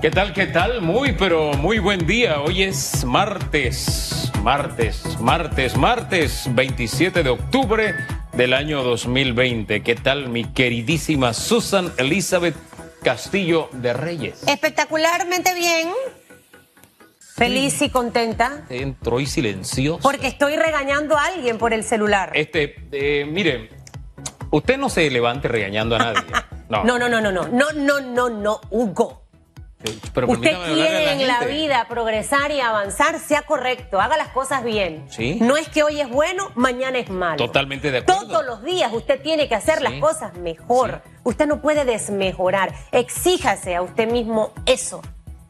¿Qué 0.00 0.10
tal, 0.10 0.32
qué 0.32 0.46
tal? 0.46 0.80
Muy, 0.80 1.12
pero 1.12 1.52
muy 1.52 1.78
buen 1.78 2.06
día. 2.06 2.40
Hoy 2.40 2.62
es 2.62 3.04
martes, 3.04 4.32
martes, 4.42 5.20
martes, 5.20 5.76
martes 5.76 6.48
27 6.54 7.22
de 7.22 7.28
octubre 7.28 7.94
del 8.32 8.54
año 8.54 8.82
2020. 8.82 9.82
¿Qué 9.82 9.94
tal, 9.96 10.30
mi 10.30 10.44
queridísima 10.44 11.34
Susan 11.34 11.92
Elizabeth 11.98 12.54
Castillo 13.02 13.68
de 13.72 13.92
Reyes? 13.92 14.42
Espectacularmente 14.48 15.52
bien. 15.54 15.90
Feliz 17.18 17.82
y 17.82 17.90
contenta. 17.90 18.64
Entró 18.70 19.20
y 19.20 19.26
silencioso. 19.26 20.00
Porque 20.00 20.28
estoy 20.28 20.56
regañando 20.56 21.18
a 21.18 21.26
alguien 21.26 21.58
por 21.58 21.74
el 21.74 21.84
celular. 21.84 22.30
Este, 22.32 22.86
eh, 22.90 23.26
mire, 23.26 23.68
usted 24.50 24.78
no 24.78 24.88
se 24.88 25.10
levante 25.10 25.46
regañando 25.46 25.96
a 25.96 25.98
nadie. 25.98 26.22
No, 26.70 26.84
no, 26.84 26.98
no, 26.98 27.06
no, 27.10 27.20
no, 27.20 27.30
no, 27.30 27.48
no, 27.48 27.72
no, 27.74 28.00
no, 28.00 28.30
no, 28.30 28.60
Hugo. 28.70 29.19
Pero 30.12 30.28
Usted 30.28 30.56
quiere 30.74 31.12
en 31.12 31.26
la 31.26 31.40
vida 31.44 31.86
progresar 31.88 32.50
y 32.50 32.60
avanzar, 32.60 33.18
sea 33.18 33.42
correcto, 33.42 34.00
haga 34.00 34.16
las 34.18 34.28
cosas 34.28 34.62
bien. 34.62 35.06
Sí. 35.10 35.38
No 35.40 35.56
es 35.56 35.68
que 35.68 35.82
hoy 35.82 36.00
es 36.00 36.08
bueno, 36.10 36.50
mañana 36.54 36.98
es 36.98 37.08
malo. 37.08 37.36
Totalmente 37.36 37.90
de 37.90 37.98
acuerdo. 37.98 38.26
Todos 38.26 38.44
los 38.44 38.62
días 38.62 38.92
usted 38.92 39.22
tiene 39.22 39.48
que 39.48 39.54
hacer 39.54 39.78
Sí. 39.78 39.84
las 39.84 39.94
cosas 39.94 40.34
mejor. 40.34 41.00
Usted 41.24 41.46
no 41.46 41.62
puede 41.62 41.84
desmejorar. 41.84 42.74
Exíjase 42.92 43.74
a 43.74 43.82
usted 43.82 44.10
mismo 44.10 44.52
eso. 44.66 45.00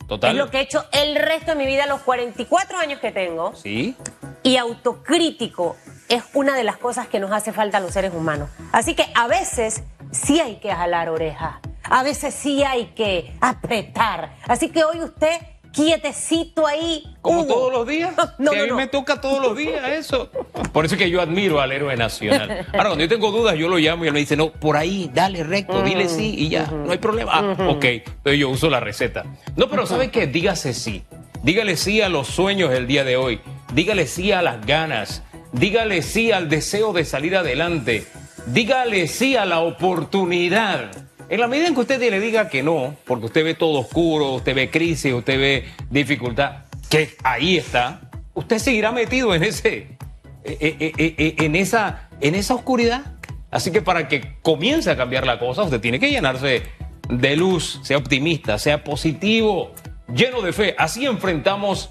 Total. 0.06 0.30
Es 0.32 0.36
lo 0.36 0.50
que 0.50 0.58
he 0.58 0.62
hecho 0.62 0.84
el 0.92 1.16
resto 1.16 1.52
de 1.52 1.56
mi 1.56 1.66
vida, 1.66 1.86
los 1.86 2.00
44 2.02 2.78
años 2.78 3.00
que 3.00 3.10
tengo. 3.12 3.54
Sí. 3.56 3.96
Y 4.42 4.56
autocrítico 4.56 5.76
es 6.08 6.22
una 6.34 6.56
de 6.56 6.64
las 6.64 6.76
cosas 6.78 7.06
que 7.08 7.18
nos 7.20 7.30
hace 7.32 7.52
falta 7.52 7.78
a 7.78 7.80
los 7.80 7.92
seres 7.92 8.12
humanos. 8.14 8.48
Así 8.72 8.94
que 8.94 9.06
a 9.14 9.26
veces 9.28 9.82
sí 10.12 10.40
hay 10.40 10.56
que 10.56 10.72
jalar 10.74 11.08
orejas. 11.10 11.56
A 11.90 12.02
veces 12.04 12.34
sí 12.34 12.62
hay 12.62 12.86
que 12.94 13.32
apretar. 13.40 14.36
Así 14.46 14.70
que 14.70 14.84
hoy 14.84 15.00
usted 15.00 15.38
quietecito 15.72 16.66
ahí. 16.66 17.04
Como 17.20 17.42
Hugo. 17.42 17.54
todos 17.54 17.72
los 17.72 17.86
días. 17.86 18.14
No, 18.38 18.52
que 18.52 18.56
no, 18.56 18.62
a 18.62 18.64
mí 18.64 18.70
no. 18.70 18.76
me 18.76 18.86
toca 18.86 19.20
todos 19.20 19.42
los 19.42 19.56
días 19.56 19.86
eso. 19.88 20.30
Por 20.72 20.84
eso 20.84 20.94
es 20.94 21.00
que 21.00 21.10
yo 21.10 21.20
admiro 21.20 21.60
al 21.60 21.72
héroe 21.72 21.96
nacional. 21.96 22.66
Ahora, 22.72 22.90
cuando 22.90 23.00
yo 23.04 23.08
tengo 23.08 23.30
dudas, 23.30 23.56
yo 23.56 23.68
lo 23.68 23.76
llamo 23.76 24.04
y 24.04 24.08
él 24.08 24.14
me 24.14 24.20
dice, 24.20 24.36
no, 24.36 24.52
por 24.52 24.76
ahí, 24.76 25.10
dale 25.12 25.42
recto, 25.44 25.82
dile 25.82 26.08
sí 26.08 26.34
y 26.38 26.48
ya, 26.48 26.66
no 26.66 26.90
hay 26.90 26.98
problema. 26.98 27.32
Ah, 27.34 27.68
ok, 27.68 27.84
entonces 27.84 28.38
yo 28.38 28.48
uso 28.48 28.70
la 28.70 28.80
receta. 28.80 29.24
No, 29.56 29.68
pero 29.68 29.86
¿sabe 29.86 30.10
qué? 30.10 30.26
Dígase 30.26 30.72
sí. 30.74 31.02
Dígale 31.42 31.76
sí 31.76 32.00
a 32.00 32.08
los 32.08 32.28
sueños 32.28 32.70
del 32.70 32.86
día 32.86 33.04
de 33.04 33.16
hoy. 33.16 33.40
Dígale 33.74 34.06
sí 34.06 34.32
a 34.32 34.42
las 34.42 34.64
ganas. 34.64 35.22
Dígale 35.52 36.02
sí 36.02 36.32
al 36.32 36.48
deseo 36.48 36.92
de 36.92 37.04
salir 37.04 37.36
adelante. 37.36 38.06
Dígale 38.46 39.08
sí 39.08 39.36
a 39.36 39.44
la 39.44 39.60
oportunidad. 39.60 41.09
En 41.30 41.38
la 41.38 41.46
medida 41.46 41.68
en 41.68 41.74
que 41.74 41.80
usted 41.82 42.00
le 42.00 42.18
diga 42.18 42.48
que 42.48 42.60
no, 42.64 42.96
porque 43.04 43.26
usted 43.26 43.44
ve 43.44 43.54
todo 43.54 43.78
oscuro, 43.78 44.32
usted 44.32 44.52
ve 44.52 44.68
crisis, 44.68 45.12
usted 45.12 45.38
ve 45.38 45.64
dificultad, 45.88 46.64
que 46.88 47.16
ahí 47.22 47.56
está, 47.56 48.00
usted 48.34 48.58
seguirá 48.58 48.90
metido 48.90 49.32
en 49.32 49.44
ese, 49.44 49.96
eh, 50.42 50.58
eh, 50.60 50.92
eh, 50.98 51.34
en 51.38 51.54
esa, 51.54 52.08
en 52.20 52.34
esa 52.34 52.56
oscuridad. 52.56 53.14
Así 53.52 53.70
que 53.70 53.80
para 53.80 54.08
que 54.08 54.38
comience 54.42 54.90
a 54.90 54.96
cambiar 54.96 55.24
la 55.24 55.38
cosa, 55.38 55.62
usted 55.62 55.80
tiene 55.80 56.00
que 56.00 56.10
llenarse 56.10 56.64
de 57.08 57.36
luz, 57.36 57.78
sea 57.84 57.98
optimista, 57.98 58.58
sea 58.58 58.82
positivo, 58.82 59.72
lleno 60.12 60.42
de 60.42 60.52
fe. 60.52 60.74
Así 60.78 61.06
enfrentamos 61.06 61.90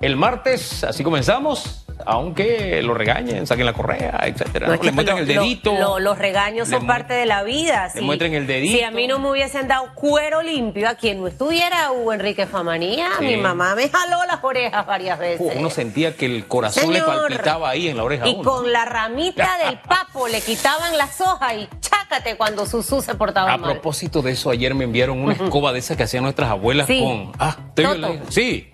el 0.00 0.16
martes, 0.16 0.82
así 0.82 1.04
comenzamos, 1.04 1.86
aunque 2.08 2.80
lo 2.82 2.94
regañen, 2.94 3.46
saquen 3.46 3.66
la 3.66 3.72
correa, 3.72 4.18
etcétera. 4.24 4.66
No, 4.68 4.74
es 4.74 4.82
Le 4.82 4.92
muestran 4.92 5.16
lo- 5.18 5.22
el 5.22 5.28
dedito. 5.28 5.72
lo- 5.72 5.78
lo- 5.80 5.98
los 6.00 6.18
regaños 6.18 6.68
son 6.68 6.86
parte 6.86 7.14
de 7.14 7.26
la 7.26 7.42
vida. 7.42 7.90
le 7.94 8.00
muestren 8.00 8.34
el 8.34 8.46
dedito. 8.46 8.76
Si 8.78 8.82
a 8.82 8.90
mí 8.90 9.06
no 9.06 9.18
me 9.18 9.30
hubiesen 9.30 9.68
dado 9.68 9.94
cuero 9.94 10.42
limpio, 10.42 10.88
a 10.88 10.94
quien 10.94 11.20
no 11.20 11.26
estuviera 11.26 11.92
Hugo 11.92 12.12
Enrique 12.12 12.46
Famanía, 12.46 13.08
Sí. 13.18 13.26
mi 13.26 13.36
mamá 13.36 13.74
me 13.74 13.88
jaló 13.88 14.24
las 14.26 14.42
orejas 14.42 14.86
varias 14.86 15.18
veces. 15.18 15.52
Uno 15.54 15.70
sentía 15.70 16.16
que 16.16 16.26
el 16.26 16.46
corazón 16.46 16.92
le 16.92 17.02
palpitaba 17.02 17.68
ahí 17.70 17.88
en 17.88 17.96
la 17.96 18.04
oreja. 18.04 18.24
a 18.24 18.28
Y 18.28 18.34
uno. 18.34 18.42
con 18.42 18.72
la 18.72 18.84
ramita 18.84 19.48
del 19.64 19.78
papo 19.80 20.28
le 20.28 20.40
quitaban 20.40 20.96
las 20.96 21.20
hojas 21.20 21.54
y 21.54 21.68
chácate 21.80 22.36
cuando 22.36 22.64
Susú 22.66 23.02
se 23.02 23.14
portaba 23.14 23.52
A 23.52 23.56
mal. 23.58 23.72
propósito 23.72 24.22
de 24.22 24.32
eso, 24.32 24.50
ayer 24.50 24.74
me 24.74 24.84
enviaron 24.84 25.18
una 25.20 25.34
escoba 25.34 25.72
de 25.72 25.78
esas 25.80 25.96
que 25.96 26.04
hacían 26.04 26.22
nuestras 26.22 26.50
abuelas 26.50 26.86
Sí. 26.86 27.00
con. 27.00 27.32
Ah, 27.38 27.56
¿te 27.74 27.82
vio 27.82 27.94
Toto. 27.94 28.00
la- 28.14 28.30
Sí. 28.30 28.70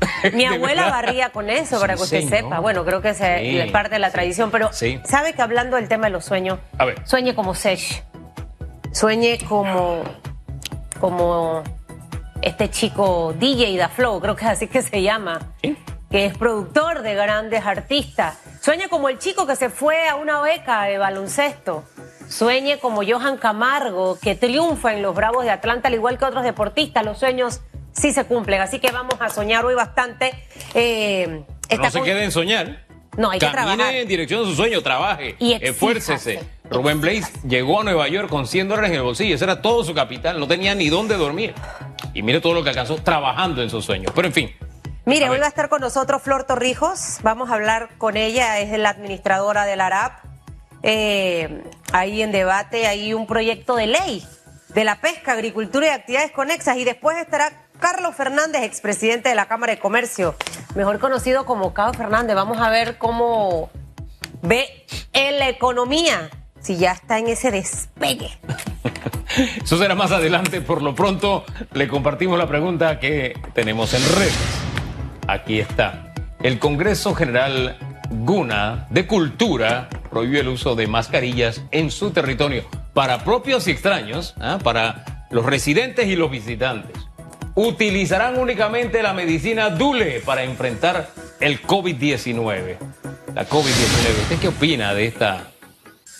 Mi 0.32 0.44
abuela 0.46 0.90
barría 0.90 1.30
con 1.30 1.50
eso, 1.50 1.78
para 1.80 1.94
que 1.96 2.02
usted 2.02 2.28
sepa. 2.28 2.60
Bueno, 2.60 2.84
creo 2.84 3.00
que 3.02 3.10
es 3.10 3.20
eh, 3.20 3.68
parte 3.72 3.90
de 3.90 3.98
la 3.98 4.10
tradición, 4.10 4.50
pero 4.50 4.72
Sí. 4.72 5.00
¿sabe 5.04 5.32
que 5.34 5.42
hablando 5.42 5.76
del 5.76 5.88
tema 5.88 6.06
de 6.06 6.10
los 6.12 6.24
sueños? 6.24 6.58
A 6.78 6.84
ver. 6.84 7.06
Sueñe 7.06 7.34
como 7.34 7.54
Sesh. 7.54 8.02
Sueñe 8.92 9.38
como, 9.48 10.02
como 10.98 11.62
este 12.42 12.70
chico 12.70 13.34
DJ 13.38 13.76
Da 13.76 13.88
Flow, 13.88 14.20
creo 14.20 14.34
que 14.36 14.44
es 14.44 14.50
así 14.50 14.66
que 14.66 14.82
se 14.82 15.02
llama. 15.02 15.40
¿Sí? 15.62 15.76
que 16.10 16.26
es 16.26 16.36
productor 16.36 17.02
de 17.02 17.14
grandes 17.14 17.64
artistas. 17.64 18.36
Sueñe 18.60 18.88
como 18.88 19.08
el 19.08 19.20
chico 19.20 19.46
que 19.46 19.54
se 19.54 19.70
fue 19.70 20.08
a 20.08 20.16
una 20.16 20.40
beca 20.40 20.82
de 20.82 20.98
baloncesto. 20.98 21.84
Sueñe 22.28 22.78
como 22.80 23.02
Johan 23.04 23.36
Camargo, 23.36 24.18
que 24.20 24.34
triunfa 24.34 24.92
en 24.92 25.02
los 25.02 25.14
Bravos 25.14 25.44
de 25.44 25.52
Atlanta, 25.52 25.86
al 25.86 25.94
igual 25.94 26.18
que 26.18 26.24
otros 26.24 26.42
deportistas. 26.42 27.04
Los 27.04 27.18
sueños 27.18 27.60
sí 28.00 28.12
se 28.12 28.24
cumplen, 28.24 28.60
así 28.60 28.78
que 28.78 28.90
vamos 28.90 29.14
a 29.20 29.28
soñar 29.28 29.64
hoy 29.64 29.74
bastante. 29.74 30.32
Eh, 30.74 31.42
no 31.78 31.90
se 31.90 31.98
con- 31.98 32.06
quede 32.06 32.24
en 32.24 32.32
soñar. 32.32 32.84
No, 33.16 33.30
hay 33.30 33.38
que 33.40 33.46
Camine 33.46 33.74
trabajar. 33.76 33.94
en 33.96 34.08
dirección 34.08 34.40
de 34.42 34.46
su 34.50 34.54
sueño, 34.56 34.82
trabaje, 34.82 35.34
Y 35.38 35.52
exíjase. 35.52 35.66
esfuércese. 35.70 36.40
Rubén 36.70 37.00
Blaze 37.00 37.30
llegó 37.46 37.80
a 37.80 37.84
Nueva 37.84 38.06
York 38.08 38.28
con 38.28 38.46
100 38.46 38.68
dólares 38.68 38.90
en 38.90 38.96
el 38.96 39.02
bolsillo. 39.02 39.34
Ese 39.34 39.44
era 39.44 39.60
todo 39.60 39.82
su 39.82 39.92
capital. 39.94 40.38
No 40.38 40.46
tenía 40.46 40.74
ni 40.76 40.88
dónde 40.88 41.16
dormir. 41.16 41.52
Y 42.14 42.22
mire 42.22 42.40
todo 42.40 42.54
lo 42.54 42.62
que 42.62 42.68
alcanzó 42.70 42.96
trabajando 42.96 43.62
en 43.62 43.68
sus 43.70 43.84
sueños. 43.84 44.12
Pero 44.14 44.28
en 44.28 44.32
fin, 44.34 44.56
Mire, 45.06 45.26
A 45.26 45.30
hoy 45.32 45.38
va 45.40 45.46
a 45.46 45.48
estar 45.48 45.68
con 45.68 45.80
nosotros 45.80 46.22
Flor 46.22 46.44
Torrijos. 46.44 47.18
Vamos 47.22 47.50
a 47.50 47.54
hablar 47.54 47.88
con 47.98 48.16
ella, 48.16 48.60
es 48.60 48.78
la 48.78 48.90
administradora 48.90 49.64
del 49.64 49.80
ARAP. 49.80 50.22
Eh, 50.82 51.62
ahí 51.92 52.22
en 52.22 52.30
debate 52.32 52.86
hay 52.86 53.12
un 53.14 53.26
proyecto 53.26 53.74
de 53.76 53.86
ley 53.88 54.24
de 54.68 54.84
la 54.84 55.00
pesca, 55.00 55.32
agricultura 55.32 55.86
y 55.86 55.90
actividades 55.90 56.30
conexas. 56.30 56.76
Y 56.76 56.84
después 56.84 57.16
estará 57.18 57.50
Carlos 57.80 58.14
Fernández, 58.14 58.62
expresidente 58.62 59.30
de 59.30 59.34
la 59.34 59.46
Cámara 59.46 59.74
de 59.74 59.80
Comercio, 59.80 60.34
mejor 60.74 60.98
conocido 60.98 61.46
como 61.46 61.72
Carlos 61.74 61.96
Fernández. 61.96 62.36
Vamos 62.36 62.60
a 62.60 62.70
ver 62.70 62.98
cómo 62.98 63.70
ve 64.42 64.86
en 65.12 65.38
la 65.38 65.48
economía, 65.48 66.30
si 66.60 66.76
ya 66.76 66.92
está 66.92 67.18
en 67.18 67.28
ese 67.28 67.50
despegue. 67.50 68.30
eso 69.64 69.78
será 69.78 69.94
más 69.94 70.12
adelante. 70.12 70.60
Por 70.60 70.82
lo 70.82 70.94
pronto, 70.94 71.44
le 71.72 71.88
compartimos 71.88 72.38
la 72.38 72.46
pregunta 72.46 73.00
que 73.00 73.38
tenemos 73.54 73.94
en 73.94 74.02
redes. 74.16 74.38
Aquí 75.26 75.58
está. 75.58 76.12
El 76.42 76.58
Congreso 76.58 77.14
General 77.14 77.78
Guna 78.10 78.86
de 78.90 79.06
Cultura 79.06 79.88
prohíbe 80.10 80.40
el 80.40 80.48
uso 80.48 80.74
de 80.74 80.86
mascarillas 80.86 81.62
en 81.70 81.90
su 81.90 82.10
territorio 82.10 82.64
para 82.92 83.24
propios 83.24 83.68
y 83.68 83.70
extraños, 83.70 84.34
¿ah? 84.40 84.58
para 84.62 85.26
los 85.30 85.46
residentes 85.46 86.06
y 86.08 86.16
los 86.16 86.30
visitantes. 86.30 87.09
Utilizarán 87.54 88.38
únicamente 88.38 89.02
la 89.02 89.12
medicina 89.12 89.70
Dule 89.70 90.20
para 90.20 90.44
enfrentar 90.44 91.10
el 91.40 91.62
COVID-19. 91.62 92.76
La 93.34 93.48
COVID-19. 93.48 94.22
¿Usted 94.22 94.38
qué 94.40 94.48
opina 94.48 94.94
de 94.94 95.06
esta, 95.06 95.44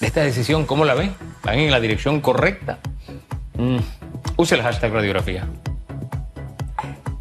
de 0.00 0.06
esta 0.06 0.22
decisión? 0.22 0.66
¿Cómo 0.66 0.84
la 0.84 0.94
ve? 0.94 1.10
¿Van 1.44 1.58
en 1.58 1.70
la 1.70 1.80
dirección 1.80 2.20
correcta? 2.20 2.78
Mm. 3.54 3.78
Use 4.36 4.54
el 4.54 4.62
hashtag 4.62 4.92
radiografía. 4.92 5.46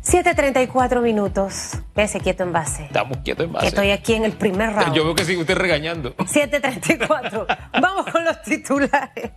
7.34 0.04 1.02
minutos. 1.02 1.78
Quédese 1.94 2.20
quieto 2.20 2.42
en 2.44 2.52
base. 2.52 2.86
Estamos 2.86 3.18
quietos 3.20 3.46
en 3.46 3.52
Que 3.52 3.56
base. 3.56 3.68
estoy 3.68 3.92
aquí 3.92 4.14
en 4.16 4.26
el 4.26 4.32
primer 4.32 4.74
round. 4.74 4.94
Yo 4.96 5.04
veo 5.04 5.14
que 5.14 5.24
sigue 5.24 5.40
usted 5.42 5.56
regañando. 5.56 6.16
734. 6.26 7.46
Vamos 7.82 8.12
con 8.12 8.24
los 8.26 8.42
titulares. 8.42 9.32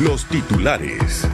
Los 0.00 0.24
titulares. 0.26 1.28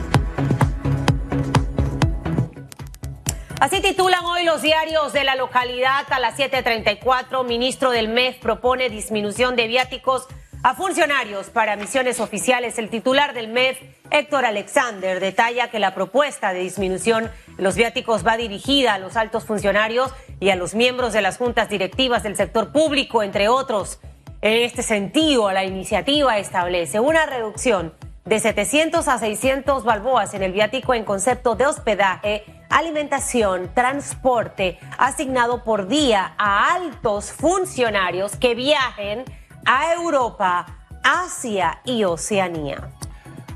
Así 3.63 3.79
titulan 3.79 4.25
hoy 4.25 4.43
los 4.43 4.61
diarios 4.61 5.13
de 5.13 5.23
la 5.23 5.35
localidad 5.35 6.03
a 6.09 6.19
las 6.19 6.35
7:34. 6.35 7.45
Ministro 7.45 7.91
del 7.91 8.09
MEF 8.09 8.39
propone 8.39 8.89
disminución 8.89 9.55
de 9.55 9.67
viáticos 9.67 10.27
a 10.63 10.75
funcionarios 10.75 11.49
para 11.49 11.77
misiones 11.77 12.19
oficiales. 12.19 12.77
El 12.77 12.89
titular 12.89 13.33
del 13.33 13.47
MEF, 13.47 13.79
Héctor 14.11 14.43
Alexander, 14.43 15.21
detalla 15.21 15.69
que 15.69 15.79
la 15.79 15.95
propuesta 15.95 16.51
de 16.51 16.59
disminución 16.59 17.31
de 17.55 17.63
los 17.63 17.75
viáticos 17.75 18.27
va 18.27 18.35
dirigida 18.35 18.95
a 18.95 18.99
los 18.99 19.15
altos 19.15 19.45
funcionarios 19.45 20.11
y 20.41 20.49
a 20.49 20.57
los 20.57 20.75
miembros 20.75 21.13
de 21.13 21.21
las 21.21 21.37
juntas 21.37 21.69
directivas 21.69 22.21
del 22.23 22.35
sector 22.35 22.73
público, 22.73 23.23
entre 23.23 23.47
otros. 23.47 24.01
En 24.41 24.61
este 24.61 24.83
sentido, 24.83 25.49
la 25.53 25.63
iniciativa 25.63 26.37
establece 26.37 26.99
una 26.99 27.25
reducción 27.25 27.93
de 28.25 28.39
700 28.39 29.07
a 29.07 29.17
600 29.17 29.83
balboas 29.83 30.33
en 30.33 30.43
el 30.43 30.51
viático 30.51 30.93
en 30.93 31.03
concepto 31.03 31.55
de 31.55 31.65
hospedaje, 31.65 32.43
alimentación, 32.77 33.71
transporte 33.73 34.79
asignado 34.97 35.63
por 35.63 35.87
día 35.87 36.33
a 36.37 36.73
altos 36.73 37.31
funcionarios 37.31 38.35
que 38.35 38.55
viajen 38.55 39.23
a 39.65 39.93
Europa, 39.93 40.87
Asia 41.03 41.81
y 41.85 42.03
Oceanía. 42.03 42.89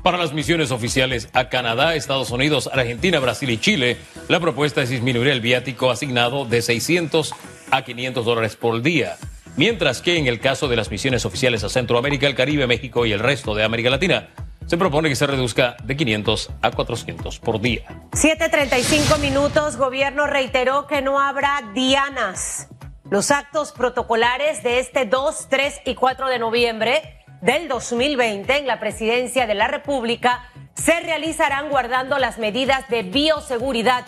Para 0.02 0.16
las 0.16 0.32
misiones 0.32 0.70
oficiales 0.70 1.28
a 1.32 1.48
Canadá, 1.48 1.94
Estados 1.94 2.30
Unidos, 2.30 2.70
Argentina, 2.72 3.18
Brasil 3.18 3.50
y 3.50 3.58
Chile, 3.58 3.96
la 4.28 4.40
propuesta 4.40 4.80
es 4.82 4.90
disminuir 4.90 5.28
el 5.28 5.40
viático 5.40 5.90
asignado 5.90 6.44
de 6.44 6.62
600 6.62 7.34
a 7.70 7.82
500 7.82 8.24
dólares 8.24 8.56
por 8.56 8.80
día. 8.80 9.16
Mientras 9.56 10.00
que 10.00 10.16
en 10.16 10.28
el 10.28 10.38
caso 10.38 10.68
de 10.68 10.76
las 10.76 10.90
misiones 10.90 11.26
oficiales 11.26 11.64
a 11.64 11.68
Centroamérica, 11.68 12.28
el 12.28 12.36
Caribe, 12.36 12.68
México 12.68 13.04
y 13.06 13.12
el 13.12 13.18
resto 13.18 13.56
de 13.56 13.64
América 13.64 13.90
Latina, 13.90 14.28
se 14.68 14.76
propone 14.76 15.08
que 15.08 15.16
se 15.16 15.26
reduzca 15.26 15.76
de 15.82 15.96
500 15.96 16.50
a 16.60 16.70
400 16.70 17.38
por 17.40 17.60
día. 17.60 17.84
7.35 18.12 19.18
minutos, 19.18 19.76
gobierno 19.76 20.26
reiteró 20.26 20.86
que 20.86 21.00
no 21.00 21.18
habrá 21.18 21.62
dianas. 21.74 22.68
Los 23.10 23.30
actos 23.30 23.72
protocolares 23.72 24.62
de 24.62 24.78
este 24.78 25.06
2, 25.06 25.48
3 25.48 25.80
y 25.86 25.94
4 25.94 26.28
de 26.28 26.38
noviembre 26.38 27.24
del 27.40 27.66
2020 27.66 28.58
en 28.58 28.66
la 28.66 28.78
presidencia 28.78 29.46
de 29.46 29.54
la 29.54 29.68
República 29.68 30.50
se 30.74 31.00
realizarán 31.00 31.70
guardando 31.70 32.18
las 32.18 32.38
medidas 32.38 32.86
de 32.90 33.04
bioseguridad. 33.04 34.04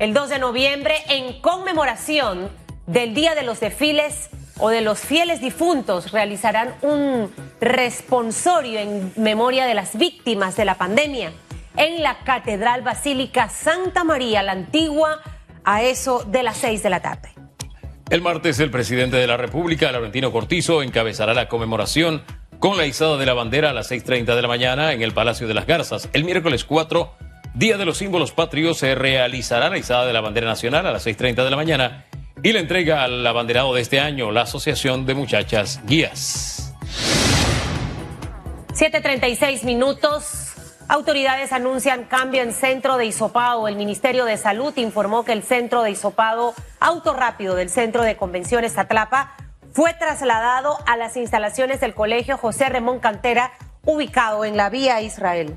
El 0.00 0.14
2 0.14 0.30
de 0.30 0.38
noviembre, 0.40 0.96
en 1.08 1.40
conmemoración 1.40 2.50
del 2.88 3.14
Día 3.14 3.36
de 3.36 3.44
los 3.44 3.60
Desfiles 3.60 4.30
o 4.62 4.70
de 4.70 4.80
los 4.80 5.00
fieles 5.00 5.40
difuntos, 5.40 6.12
realizarán 6.12 6.72
un 6.82 7.32
responsorio 7.60 8.78
en 8.78 9.12
memoria 9.16 9.66
de 9.66 9.74
las 9.74 9.98
víctimas 9.98 10.54
de 10.56 10.64
la 10.64 10.76
pandemia 10.76 11.32
en 11.76 12.00
la 12.00 12.18
Catedral 12.20 12.82
Basílica 12.82 13.48
Santa 13.48 14.04
María 14.04 14.40
la 14.44 14.52
Antigua 14.52 15.20
a 15.64 15.82
eso 15.82 16.22
de 16.22 16.44
las 16.44 16.58
6 16.58 16.80
de 16.80 16.90
la 16.90 17.02
tarde. 17.02 17.30
El 18.08 18.22
martes, 18.22 18.60
el 18.60 18.70
presidente 18.70 19.16
de 19.16 19.26
la 19.26 19.36
República, 19.36 19.90
Laurentino 19.90 20.30
Cortizo, 20.30 20.84
encabezará 20.84 21.34
la 21.34 21.48
conmemoración 21.48 22.22
con 22.60 22.76
la 22.76 22.86
izada 22.86 23.16
de 23.16 23.26
la 23.26 23.34
bandera 23.34 23.70
a 23.70 23.72
las 23.72 23.90
6.30 23.90 24.36
de 24.36 24.42
la 24.42 24.48
mañana 24.48 24.92
en 24.92 25.02
el 25.02 25.10
Palacio 25.10 25.48
de 25.48 25.54
las 25.54 25.66
Garzas. 25.66 26.08
El 26.12 26.22
miércoles 26.22 26.64
4, 26.64 27.12
Día 27.54 27.78
de 27.78 27.84
los 27.84 27.98
Símbolos 27.98 28.30
Patrios, 28.30 28.78
se 28.78 28.94
realizará 28.94 29.70
la 29.70 29.78
izada 29.78 30.06
de 30.06 30.12
la 30.12 30.20
bandera 30.20 30.46
nacional 30.46 30.86
a 30.86 30.92
las 30.92 31.04
6.30 31.04 31.42
de 31.42 31.50
la 31.50 31.56
mañana 31.56 32.04
y 32.42 32.52
la 32.52 32.60
entrega 32.60 33.04
al 33.04 33.24
abanderado 33.26 33.72
de 33.74 33.80
este 33.80 34.00
año, 34.00 34.32
la 34.32 34.42
Asociación 34.42 35.06
de 35.06 35.14
Muchachas 35.14 35.80
Guías. 35.86 36.74
7.36 38.74 39.64
minutos. 39.64 40.48
Autoridades 40.88 41.52
anuncian 41.52 42.04
cambio 42.04 42.42
en 42.42 42.52
centro 42.52 42.96
de 42.96 43.06
Isopado. 43.06 43.68
El 43.68 43.76
Ministerio 43.76 44.24
de 44.24 44.36
Salud 44.36 44.76
informó 44.76 45.24
que 45.24 45.32
el 45.32 45.42
centro 45.42 45.82
de 45.82 45.92
Isopado 45.92 46.54
Autorápido 46.80 47.54
del 47.54 47.70
Centro 47.70 48.02
de 48.02 48.16
Convenciones 48.16 48.76
Atlapa 48.76 49.36
fue 49.72 49.94
trasladado 49.94 50.78
a 50.86 50.96
las 50.96 51.16
instalaciones 51.16 51.80
del 51.80 51.94
Colegio 51.94 52.36
José 52.36 52.68
Ramón 52.68 52.98
Cantera, 52.98 53.52
ubicado 53.84 54.44
en 54.44 54.56
la 54.56 54.68
vía 54.68 55.00
Israel. 55.00 55.56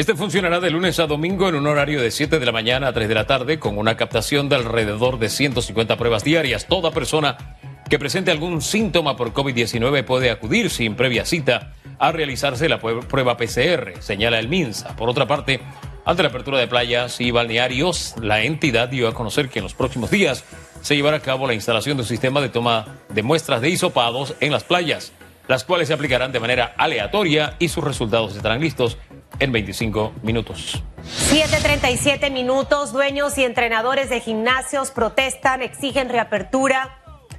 Este 0.00 0.14
funcionará 0.14 0.60
de 0.60 0.70
lunes 0.70 0.98
a 0.98 1.06
domingo 1.06 1.50
en 1.50 1.56
un 1.56 1.66
horario 1.66 2.00
de 2.00 2.10
7 2.10 2.38
de 2.38 2.46
la 2.46 2.52
mañana 2.52 2.88
a 2.88 2.92
3 2.94 3.06
de 3.06 3.14
la 3.14 3.26
tarde 3.26 3.58
con 3.58 3.76
una 3.76 3.98
captación 3.98 4.48
de 4.48 4.56
alrededor 4.56 5.18
de 5.18 5.28
150 5.28 5.98
pruebas 5.98 6.24
diarias. 6.24 6.66
Toda 6.66 6.90
persona 6.90 7.58
que 7.86 7.98
presente 7.98 8.30
algún 8.30 8.62
síntoma 8.62 9.14
por 9.18 9.34
COVID-19 9.34 10.02
puede 10.06 10.30
acudir 10.30 10.70
sin 10.70 10.94
previa 10.94 11.26
cita 11.26 11.74
a 11.98 12.12
realizarse 12.12 12.66
la 12.70 12.80
prueba 12.80 13.36
PCR, 13.36 14.00
señala 14.00 14.38
el 14.38 14.48
MINSA. 14.48 14.96
Por 14.96 15.10
otra 15.10 15.26
parte, 15.26 15.60
ante 16.06 16.22
la 16.22 16.30
apertura 16.30 16.56
de 16.56 16.66
playas 16.66 17.20
y 17.20 17.30
balnearios, 17.30 18.14
la 18.22 18.42
entidad 18.42 18.88
dio 18.88 19.06
a 19.06 19.12
conocer 19.12 19.50
que 19.50 19.58
en 19.58 19.64
los 19.64 19.74
próximos 19.74 20.10
días 20.10 20.46
se 20.80 20.96
llevará 20.96 21.18
a 21.18 21.20
cabo 21.20 21.46
la 21.46 21.52
instalación 21.52 21.98
de 21.98 22.04
un 22.04 22.08
sistema 22.08 22.40
de 22.40 22.48
toma 22.48 23.00
de 23.10 23.22
muestras 23.22 23.60
de 23.60 23.68
hisopados 23.68 24.34
en 24.40 24.50
las 24.50 24.64
playas, 24.64 25.12
las 25.46 25.64
cuales 25.64 25.88
se 25.88 25.94
aplicarán 25.94 26.32
de 26.32 26.40
manera 26.40 26.72
aleatoria 26.78 27.56
y 27.58 27.68
sus 27.68 27.84
resultados 27.84 28.34
estarán 28.34 28.62
listos 28.62 28.96
en 29.38 29.52
25 29.52 30.12
minutos. 30.22 30.82
7.37 31.30 32.30
minutos, 32.30 32.92
dueños 32.92 33.38
y 33.38 33.44
entrenadores 33.44 34.10
de 34.10 34.20
gimnasios 34.20 34.90
protestan, 34.90 35.62
exigen 35.62 36.08
reapertura. 36.08 36.96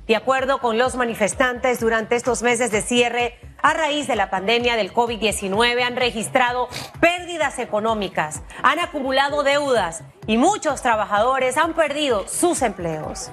De 0.07 0.15
acuerdo 0.15 0.59
con 0.59 0.77
los 0.77 0.95
manifestantes, 0.95 1.79
durante 1.79 2.15
estos 2.15 2.41
meses 2.41 2.71
de 2.71 2.81
cierre, 2.81 3.35
a 3.61 3.73
raíz 3.73 4.07
de 4.07 4.15
la 4.15 4.29
pandemia 4.29 4.75
del 4.75 4.91
COVID-19, 4.91 5.83
han 5.83 5.95
registrado 5.95 6.67
pérdidas 6.99 7.59
económicas, 7.59 8.41
han 8.63 8.79
acumulado 8.79 9.43
deudas 9.43 10.03
y 10.27 10.38
muchos 10.38 10.81
trabajadores 10.81 11.57
han 11.57 11.73
perdido 11.73 12.27
sus 12.27 12.61
empleos. 12.61 13.29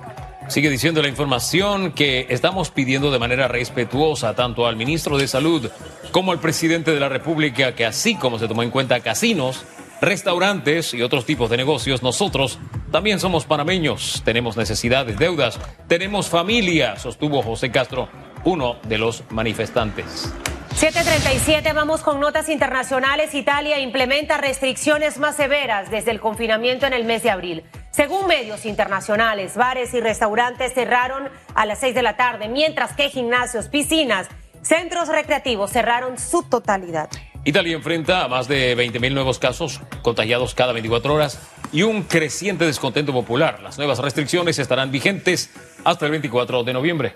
Sigue 0.49 0.71
diciendo 0.71 1.03
la 1.03 1.09
información 1.09 1.93
que 1.93 2.27
estamos 2.31 2.71
pidiendo 2.71 3.11
de 3.11 3.19
manera 3.19 3.49
respetuosa 3.49 4.35
tanto 4.35 4.67
al 4.67 4.77
ministro 4.77 5.19
de 5.19 5.29
Salud 5.29 5.71
como 6.09 6.33
al 6.33 6.41
presidente 6.41 6.93
de 6.93 7.01
la 7.01 7.09
República 7.09 7.75
que 7.75 7.85
así 7.85 8.17
como 8.17 8.39
se 8.39 8.49
tomó 8.49 8.63
en 8.63 8.71
cuenta 8.71 9.01
casinos, 9.01 9.65
restaurantes 10.01 10.95
y 10.95 11.03
otros 11.03 11.25
tipos 11.25 11.51
de 11.51 11.57
negocios, 11.57 12.03
nosotros 12.03 12.59
también 12.91 13.21
somos 13.21 13.45
panameños, 13.45 14.23
tenemos 14.25 14.57
necesidades, 14.57 15.19
deudas, 15.19 15.59
tenemos 15.89 16.29
familia, 16.29 16.97
sostuvo 16.97 17.43
José 17.43 17.71
Castro, 17.71 18.09
uno 18.45 18.77
de 18.85 18.99
los 18.99 19.25
manifestantes. 19.31 20.33
737, 20.75 21.73
vamos 21.73 22.03
con 22.03 22.21
notas 22.21 22.49
internacionales. 22.49 23.35
Italia 23.35 23.81
implementa 23.81 24.39
restricciones 24.39 25.19
más 25.19 25.35
severas 25.35 25.91
desde 25.91 26.13
el 26.13 26.21
confinamiento 26.21 26.87
en 26.87 26.93
el 26.93 27.05
mes 27.05 27.25
de 27.25 27.31
abril. 27.31 27.65
Según 27.91 28.29
medios 28.29 28.65
internacionales, 28.65 29.57
bares 29.57 29.93
y 29.93 30.01
restaurantes 30.01 30.75
cerraron 30.75 31.31
a 31.57 31.67
las 31.67 31.81
6 31.81 31.97
de 31.97 32.03
la 32.03 32.17
tarde, 32.17 32.49
mientras 32.49 32.93
que 32.93 33.11
gimnasios, 33.11 33.69
piscinas, 33.69 34.29
centros 34.63 35.09
recreativos 35.09 35.71
cerraron 35.71 36.19
su 36.19 36.43
totalidad. 36.43 37.09
Italia 37.45 37.77
enfrenta 37.77 38.25
a 38.25 38.29
más 38.29 38.49
de 38.49 38.77
20.000 38.77 39.15
nuevos 39.15 39.39
casos 39.39 39.81
contagiados 40.03 40.55
cada 40.55 40.73
24 40.73 41.15
horas 41.15 41.41
y 41.73 41.83
un 41.83 42.03
creciente 42.03 42.65
descontento 42.67 43.13
popular. 43.13 43.61
Las 43.63 43.79
nuevas 43.79 43.99
restricciones 43.99 44.59
estarán 44.59 44.91
vigentes 44.91 45.51
hasta 45.85 46.05
el 46.05 46.11
24 46.11 46.65
de 46.65 46.73
noviembre. 46.73 47.15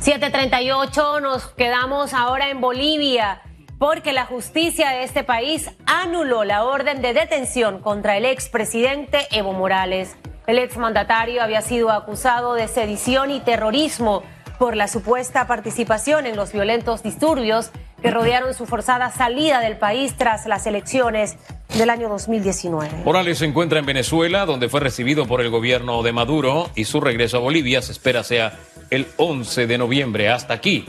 738, 0.00 1.20
nos 1.20 1.46
quedamos 1.48 2.14
ahora 2.14 2.50
en 2.50 2.60
Bolivia 2.60 3.42
porque 3.78 4.12
la 4.12 4.26
justicia 4.26 4.90
de 4.90 5.04
este 5.04 5.24
país 5.24 5.70
anuló 5.86 6.44
la 6.44 6.64
orden 6.64 7.00
de 7.00 7.14
detención 7.14 7.80
contra 7.80 8.18
el 8.18 8.26
expresidente 8.26 9.26
Evo 9.30 9.54
Morales. 9.54 10.16
El 10.46 10.58
exmandatario 10.58 11.42
había 11.42 11.62
sido 11.62 11.90
acusado 11.90 12.54
de 12.54 12.68
sedición 12.68 13.30
y 13.30 13.40
terrorismo 13.40 14.22
por 14.60 14.76
la 14.76 14.88
supuesta 14.88 15.46
participación 15.46 16.26
en 16.26 16.36
los 16.36 16.52
violentos 16.52 17.02
disturbios 17.02 17.70
que 18.02 18.10
rodearon 18.10 18.52
su 18.52 18.66
forzada 18.66 19.10
salida 19.10 19.58
del 19.60 19.78
país 19.78 20.12
tras 20.18 20.44
las 20.44 20.66
elecciones 20.66 21.36
del 21.78 21.88
año 21.88 22.10
2019. 22.10 22.90
Morales 23.06 23.38
se 23.38 23.46
encuentra 23.46 23.78
en 23.78 23.86
Venezuela, 23.86 24.44
donde 24.44 24.68
fue 24.68 24.80
recibido 24.80 25.26
por 25.26 25.40
el 25.40 25.48
gobierno 25.48 26.02
de 26.02 26.12
Maduro 26.12 26.68
y 26.74 26.84
su 26.84 27.00
regreso 27.00 27.38
a 27.38 27.40
Bolivia 27.40 27.80
se 27.80 27.92
espera 27.92 28.22
sea 28.22 28.52
el 28.90 29.06
11 29.16 29.66
de 29.66 29.78
noviembre. 29.78 30.28
Hasta 30.28 30.52
aquí, 30.52 30.84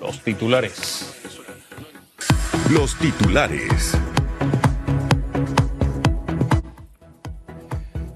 los 0.00 0.20
titulares. 0.20 1.12
Los 2.70 2.96
titulares. 2.96 3.98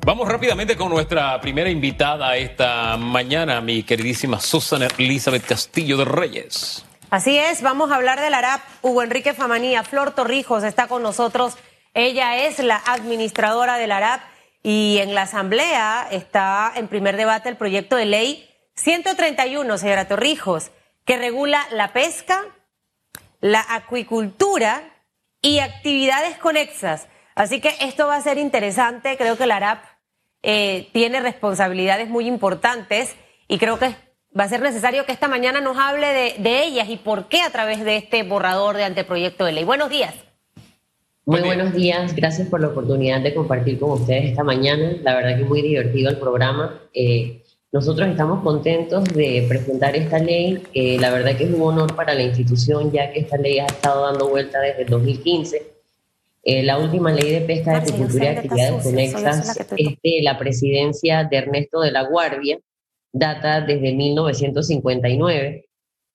Vamos 0.04 0.28
rápidamente 0.28 0.76
con 0.76 0.90
nuestra 0.90 1.40
primera 1.40 1.70
invitada 1.70 2.36
esta 2.36 2.98
mañana, 2.98 3.62
mi 3.62 3.84
queridísima 3.84 4.38
Susana 4.38 4.86
Elizabeth 4.98 5.46
Castillo 5.46 5.96
de 5.96 6.04
Reyes. 6.04 6.84
Así 7.08 7.38
es, 7.38 7.62
vamos 7.62 7.90
a 7.90 7.94
hablar 7.94 8.20
del 8.20 8.34
ARAP. 8.34 8.60
Hugo 8.82 9.02
Enrique 9.02 9.32
Famanía, 9.32 9.82
Flor 9.82 10.10
Torrijos 10.10 10.62
está 10.62 10.88
con 10.88 11.02
nosotros. 11.02 11.56
Ella 11.94 12.36
es 12.44 12.58
la 12.58 12.82
administradora 12.84 13.78
del 13.78 13.92
ARAP 13.92 14.20
y 14.62 14.98
en 14.98 15.14
la 15.14 15.22
Asamblea 15.22 16.06
está 16.10 16.70
en 16.76 16.88
primer 16.88 17.16
debate 17.16 17.48
el 17.48 17.56
proyecto 17.56 17.96
de 17.96 18.04
ley 18.04 18.46
131, 18.74 19.78
señora 19.78 20.06
Torrijos, 20.06 20.70
que 21.06 21.16
regula 21.16 21.66
la 21.70 21.94
pesca, 21.94 22.42
la 23.40 23.64
acuicultura 23.70 24.82
y 25.40 25.60
actividades 25.60 26.36
conexas. 26.36 27.08
Así 27.34 27.62
que 27.62 27.74
esto 27.80 28.06
va 28.06 28.16
a 28.16 28.22
ser 28.22 28.36
interesante. 28.36 29.16
Creo 29.16 29.38
que 29.38 29.44
el 29.44 29.50
ARAP 29.50 29.93
eh, 30.46 30.88
tiene 30.92 31.20
responsabilidades 31.20 32.10
muy 32.10 32.28
importantes 32.28 33.16
y 33.48 33.56
creo 33.56 33.78
que 33.78 33.94
va 34.38 34.44
a 34.44 34.48
ser 34.48 34.60
necesario 34.60 35.06
que 35.06 35.12
esta 35.12 35.26
mañana 35.26 35.62
nos 35.62 35.78
hable 35.78 36.06
de, 36.06 36.34
de 36.38 36.64
ellas 36.64 36.90
y 36.90 36.98
por 36.98 37.28
qué 37.28 37.40
a 37.40 37.50
través 37.50 37.82
de 37.82 37.96
este 37.96 38.22
borrador 38.24 38.76
de 38.76 38.84
anteproyecto 38.84 39.46
de 39.46 39.52
ley. 39.52 39.64
Buenos 39.64 39.88
días. 39.88 40.14
Muy 41.24 41.40
buenos 41.40 41.72
días, 41.72 42.14
gracias 42.14 42.48
por 42.48 42.60
la 42.60 42.68
oportunidad 42.68 43.22
de 43.22 43.32
compartir 43.32 43.78
con 43.78 43.92
ustedes 43.92 44.26
esta 44.26 44.44
mañana. 44.44 44.98
La 45.02 45.14
verdad 45.14 45.38
que 45.38 45.44
muy 45.44 45.62
divertido 45.62 46.10
el 46.10 46.18
programa. 46.18 46.78
Eh, 46.92 47.42
nosotros 47.72 48.06
estamos 48.08 48.42
contentos 48.42 49.04
de 49.04 49.46
presentar 49.48 49.96
esta 49.96 50.18
ley. 50.18 50.62
la 51.00 51.10
verdad 51.10 51.36
que 51.36 51.44
es 51.44 51.50
un 51.50 51.62
honor 51.62 51.96
para 51.96 52.12
la 52.12 52.22
institución, 52.22 52.92
ya 52.92 53.10
que 53.10 53.20
esta 53.20 53.38
ley 53.38 53.58
ha 53.60 53.66
estado 53.66 54.04
dando 54.04 54.28
vuelta 54.28 54.60
desde 54.60 54.82
el 54.82 54.90
2015. 54.90 55.73
Eh, 56.46 56.62
la 56.62 56.78
última 56.78 57.10
ley 57.10 57.32
de 57.32 57.40
pesca, 57.40 57.72
de 57.72 57.76
agricultura 57.78 58.24
y 58.24 58.28
actividades 58.36 58.82
conexas 58.84 59.58
es 59.78 59.96
de 60.02 60.20
la 60.22 60.38
presidencia 60.38 61.24
de 61.24 61.36
Ernesto 61.38 61.80
de 61.80 61.90
la 61.90 62.02
Guardia, 62.02 62.58
data 63.12 63.62
desde 63.62 63.94
1959. 63.94 65.66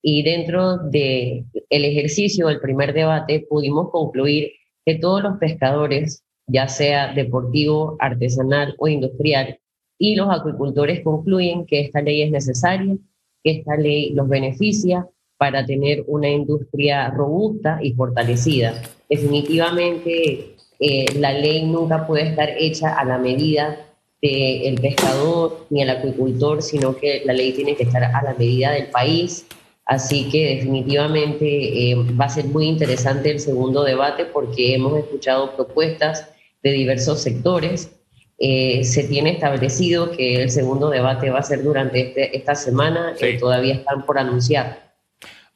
y 0.02 0.22
dentro 0.22 0.78
del 0.78 1.44
el 1.68 1.84
ejercicio 1.84 2.46
del 2.46 2.60
primer 2.60 2.94
debate 2.94 3.44
pudimos 3.46 3.90
concluir 3.90 4.52
que 4.86 4.94
todos 4.94 5.22
los 5.22 5.36
pescadores, 5.38 6.24
ya 6.46 6.68
sea 6.68 7.12
deportivo, 7.12 7.96
artesanal 7.98 8.74
o 8.78 8.88
industrial, 8.88 9.58
y 9.98 10.14
los 10.14 10.30
acuicultores 10.30 11.02
concluyen 11.04 11.66
que 11.66 11.80
esta 11.80 12.00
ley 12.00 12.22
es 12.22 12.30
necesaria, 12.30 12.96
que 13.44 13.50
esta 13.50 13.76
ley 13.76 14.14
los 14.14 14.28
beneficia 14.28 15.06
para 15.40 15.64
tener 15.64 16.04
una 16.06 16.28
industria 16.28 17.08
robusta 17.08 17.78
y 17.80 17.94
fortalecida. 17.94 18.74
Definitivamente 19.08 20.56
eh, 20.78 21.06
la 21.18 21.32
ley 21.32 21.64
nunca 21.64 22.06
puede 22.06 22.28
estar 22.28 22.50
hecha 22.58 22.92
a 22.92 23.06
la 23.06 23.16
medida 23.16 23.86
del 24.20 24.74
pescador 24.74 25.64
ni 25.70 25.80
el 25.80 25.88
acuicultor, 25.88 26.60
sino 26.60 26.94
que 26.94 27.22
la 27.24 27.32
ley 27.32 27.52
tiene 27.52 27.74
que 27.74 27.84
estar 27.84 28.04
a 28.04 28.22
la 28.22 28.34
medida 28.38 28.72
del 28.72 28.88
país. 28.88 29.46
Así 29.86 30.28
que 30.28 30.56
definitivamente 30.56 31.90
eh, 31.90 31.96
va 32.20 32.26
a 32.26 32.28
ser 32.28 32.44
muy 32.44 32.66
interesante 32.66 33.30
el 33.30 33.40
segundo 33.40 33.82
debate 33.82 34.26
porque 34.26 34.74
hemos 34.74 34.98
escuchado 34.98 35.56
propuestas 35.56 36.28
de 36.62 36.72
diversos 36.72 37.22
sectores. 37.22 37.98
Eh, 38.36 38.84
se 38.84 39.04
tiene 39.04 39.30
establecido 39.30 40.10
que 40.10 40.42
el 40.42 40.50
segundo 40.50 40.90
debate 40.90 41.30
va 41.30 41.38
a 41.38 41.42
ser 41.42 41.62
durante 41.62 42.08
este, 42.08 42.36
esta 42.36 42.54
semana, 42.54 43.14
y 43.18 43.38
todavía 43.38 43.76
están 43.76 44.04
por 44.04 44.18
anunciar. 44.18 44.89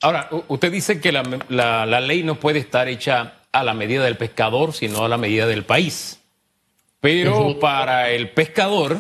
Ahora, 0.05 0.29
usted 0.49 0.71
dice 0.71 1.01
que 1.01 1.13
la, 1.13 1.25
la 1.49 2.01
ley 2.01 2.23
no 2.23 2.35
puede 2.35 2.59
estar 2.59 2.89
hecha 2.89 3.39
a 3.53 3.65
la 3.65 3.73
medida 3.73 4.05
del 4.05 4.19
pescador, 4.19 4.75
sino 4.75 5.05
a 5.05 5.09
la 5.09 5.17
medida 5.17 5.47
del 5.47 5.65
país. 5.65 6.21
Pero 7.01 7.59
para 7.59 8.11
el 8.11 8.29
pescador, 8.31 8.99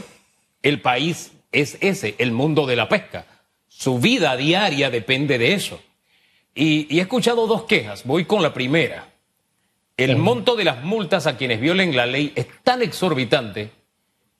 el 0.62 0.80
país 0.80 1.32
es 1.52 1.76
ese, 1.80 2.14
el 2.18 2.32
mundo 2.32 2.66
de 2.66 2.76
la 2.76 2.88
pesca. 2.88 3.26
Su 3.68 3.99
vida 3.99 4.37
diaria 4.37 4.88
depende 4.88 5.37
de 5.37 5.52
eso. 5.52 5.78
Y, 6.54 6.99
he 6.99 7.02
escuchado 7.02 7.46
dos 7.46 7.64
quejas. 7.64 8.04
Voy 8.04 8.25
con 8.25 8.42
la 8.42 8.54
primera. 8.54 9.08
El 9.96 10.16
monto 10.16 10.56
de 10.56 10.64
las 10.64 10.82
multas 10.82 11.26
a 11.26 11.37
quienes 11.37 11.61
violen 11.61 11.94
la 11.94 12.06
ley 12.06 12.32
es 12.34 12.46
tan 12.62 12.80
exorbitante 12.80 13.70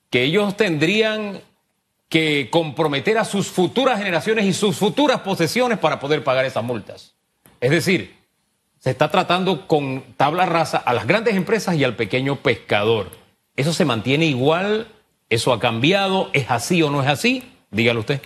que 0.09 0.23
ellos 0.23 0.57
tendrían 0.57 1.41
que 2.15 2.47
comprometer 2.49 3.17
a 3.17 3.25
sus 3.25 3.47
futuras 3.47 3.97
generaciones 3.97 4.45
y 4.45 4.53
sus 4.53 4.77
futuras 4.77 5.19
posesiones 5.19 5.79
para 5.79 5.99
poder 5.99 6.23
pagar 6.23 6.45
esas 6.45 6.63
multas. 6.63 7.13
Es 7.59 7.71
decir, 7.71 8.15
se 8.79 8.91
está 8.91 9.11
tratando 9.11 9.67
con 9.67 10.01
tabla 10.15 10.45
rasa 10.45 10.77
a 10.77 10.93
las 10.93 11.07
grandes 11.07 11.35
empresas 11.35 11.75
y 11.75 11.83
al 11.83 11.97
pequeño 11.97 12.37
pescador. 12.37 13.07
¿Eso 13.57 13.73
se 13.73 13.83
mantiene 13.83 14.27
igual? 14.27 14.87
¿Eso 15.29 15.51
ha 15.51 15.59
cambiado? 15.59 16.29
¿Es 16.31 16.49
así 16.49 16.81
o 16.81 16.89
no 16.89 17.01
es 17.01 17.09
así? 17.09 17.43
Dígalo 17.69 17.99
usted. 17.99 18.21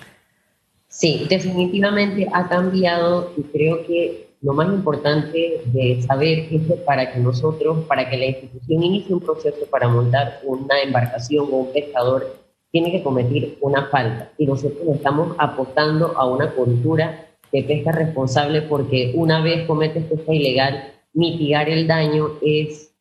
Sí, 0.88 1.26
definitivamente 1.28 2.28
ha 2.32 2.48
cambiado 2.48 3.34
y 3.38 3.42
creo 3.42 3.88
que 3.88 4.30
lo 4.44 4.54
más 4.54 4.68
importante 4.68 5.64
de 5.66 6.04
saber 6.04 6.42
es 6.42 6.50
que 6.68 6.76
para 6.86 7.12
que 7.12 7.20
nosotros, 7.22 7.86
para 7.88 8.08
que 8.08 8.18
la 8.18 8.28
institución 8.28 8.84
inicie 8.84 9.16
un 9.16 9.22
proceso 9.22 9.66
para 9.72 9.88
montar 9.88 10.42
una 10.44 10.80
embarcación 10.80 11.48
o 11.52 11.56
un 11.56 11.74
pescador, 11.74 12.49
tiene 12.72 12.92
que 12.92 13.04
cometer 13.04 13.58
una 13.62 13.88
falta. 13.88 14.32
Y 14.38 14.46
nosotros 14.46 14.88
estamos 14.96 15.36
apostando 15.38 16.18
a 16.18 16.26
una 16.26 16.52
cultura 16.52 17.26
de 17.52 17.64
pesca 17.64 17.92
responsable 17.92 18.62
porque 18.64 19.12
una 19.16 19.42
vez 19.42 19.66
cometes 19.66 20.06
pesca 20.06 20.34
ilegal, 20.34 20.94
mitigar 21.14 21.70
el 21.70 21.88
daño 21.88 22.34
es 22.42 22.94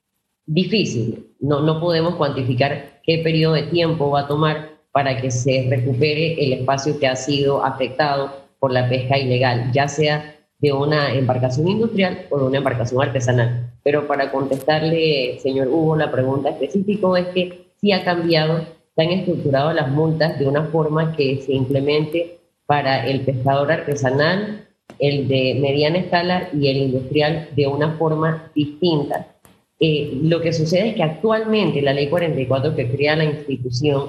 difícil 0.46 1.28
no, 1.40 1.60
no 1.60 1.80
podemos 1.80 2.16
cuantificar 2.16 3.00
qué 3.02 3.18
periodo 3.18 3.54
de 3.54 3.64
tiempo 3.64 4.10
va 4.10 4.20
a 4.20 4.28
tomar 4.28 4.70
para 4.92 5.20
que 5.20 5.30
se 5.30 5.66
recupere 5.68 6.44
el 6.44 6.52
espacio 6.52 6.98
que 6.98 7.06
ha 7.06 7.16
sido 7.16 7.64
afectado 7.64 8.32
por 8.58 8.72
la 8.72 8.88
pesca 8.88 9.16
ilegal, 9.16 9.70
ya 9.72 9.86
sea 9.86 10.34
de 10.58 10.72
una 10.72 11.14
embarcación 11.14 11.68
industrial 11.68 12.26
o 12.30 12.38
de 12.38 12.44
una 12.44 12.58
embarcación 12.58 13.00
artesanal. 13.00 13.72
Pero 13.84 14.08
para 14.08 14.32
contestarle, 14.32 15.38
señor 15.40 15.68
Hugo, 15.68 15.94
la 15.94 16.10
pregunta 16.10 16.50
específica 16.50 17.06
es 17.16 17.26
que 17.28 17.68
sí 17.80 17.92
ha 17.92 18.04
cambiado, 18.04 18.64
se 18.98 19.04
han 19.04 19.10
estructurado 19.10 19.72
las 19.72 19.88
multas 19.92 20.40
de 20.40 20.48
una 20.48 20.64
forma 20.64 21.14
que 21.14 21.40
se 21.42 21.52
implemente 21.52 22.40
para 22.66 23.06
el 23.06 23.20
pescador 23.20 23.70
artesanal, 23.70 24.66
el 24.98 25.28
de 25.28 25.56
mediana 25.60 25.98
escala 25.98 26.48
y 26.52 26.66
el 26.66 26.78
industrial 26.78 27.50
de 27.54 27.68
una 27.68 27.92
forma 27.92 28.50
distinta 28.56 29.38
eh, 29.80 30.18
lo 30.22 30.40
que 30.40 30.52
sucede 30.52 30.88
es 30.88 30.94
que 30.96 31.04
actualmente 31.04 31.80
la 31.82 31.92
ley 31.92 32.08
44 32.08 32.74
que 32.74 32.90
crea 32.90 33.14
la 33.14 33.24
institución 33.24 34.06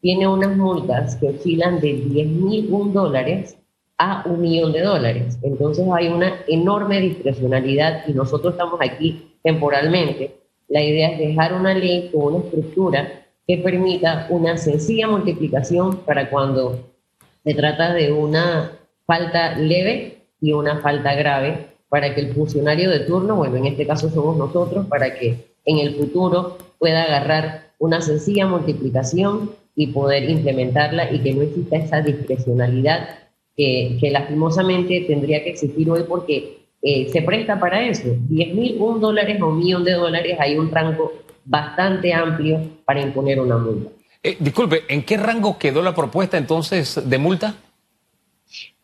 tiene 0.00 0.26
unas 0.26 0.56
multas 0.56 1.16
que 1.16 1.28
oscilan 1.28 1.78
de 1.80 1.92
10 1.92 2.26
mil 2.26 2.92
dólares 2.92 3.58
a 3.98 4.22
un 4.24 4.40
millón 4.40 4.72
de 4.72 4.80
dólares. 4.80 5.38
Entonces 5.42 5.86
hay 5.92 6.08
una 6.08 6.40
enorme 6.48 7.00
discrecionalidad 7.00 8.08
y 8.08 8.14
nosotros 8.14 8.54
estamos 8.54 8.80
aquí 8.80 9.34
temporalmente. 9.42 10.36
La 10.68 10.82
idea 10.82 11.10
es 11.10 11.18
dejar 11.18 11.52
una 11.52 11.74
ley 11.74 12.08
con 12.10 12.34
una 12.34 12.44
estructura 12.44 13.19
que 13.50 13.56
permita 13.56 14.28
una 14.30 14.56
sencilla 14.56 15.08
multiplicación 15.08 16.04
para 16.06 16.30
cuando 16.30 16.86
se 17.42 17.52
trata 17.52 17.92
de 17.94 18.12
una 18.12 18.78
falta 19.06 19.56
leve 19.56 20.18
y 20.40 20.52
una 20.52 20.78
falta 20.78 21.16
grave 21.16 21.66
para 21.88 22.14
que 22.14 22.20
el 22.20 22.32
funcionario 22.32 22.88
de 22.88 23.00
turno, 23.00 23.34
bueno, 23.34 23.56
en 23.56 23.66
este 23.66 23.88
caso 23.88 24.08
somos 24.08 24.36
nosotros, 24.36 24.86
para 24.86 25.18
que 25.18 25.52
en 25.64 25.78
el 25.78 25.96
futuro 25.96 26.58
pueda 26.78 27.02
agarrar 27.02 27.72
una 27.80 28.00
sencilla 28.00 28.46
multiplicación 28.46 29.50
y 29.74 29.88
poder 29.88 30.30
implementarla 30.30 31.12
y 31.12 31.18
que 31.18 31.34
no 31.34 31.42
exista 31.42 31.76
esa 31.78 32.02
discrecionalidad 32.02 33.18
que, 33.56 33.98
que 34.00 34.12
lastimosamente 34.12 35.06
tendría 35.08 35.42
que 35.42 35.50
existir 35.50 35.90
hoy 35.90 36.04
porque 36.04 36.58
eh, 36.82 37.08
se 37.10 37.22
presta 37.22 37.58
para 37.58 37.84
eso. 37.84 38.14
10 38.28 38.54
mil, 38.54 38.76
un 38.80 39.00
dólares 39.00 39.42
o 39.42 39.48
un 39.48 39.58
millón 39.58 39.82
de 39.82 39.94
dólares, 39.94 40.36
hay 40.38 40.56
un 40.56 40.70
rango 40.70 41.14
bastante 41.50 42.14
amplio 42.14 42.60
para 42.84 43.00
imponer 43.00 43.40
una 43.40 43.58
multa. 43.58 43.90
Eh, 44.22 44.36
disculpe, 44.38 44.84
¿en 44.88 45.02
qué 45.02 45.16
rango 45.16 45.58
quedó 45.58 45.82
la 45.82 45.94
propuesta 45.94 46.38
entonces 46.38 47.00
de 47.04 47.18
multa? 47.18 47.56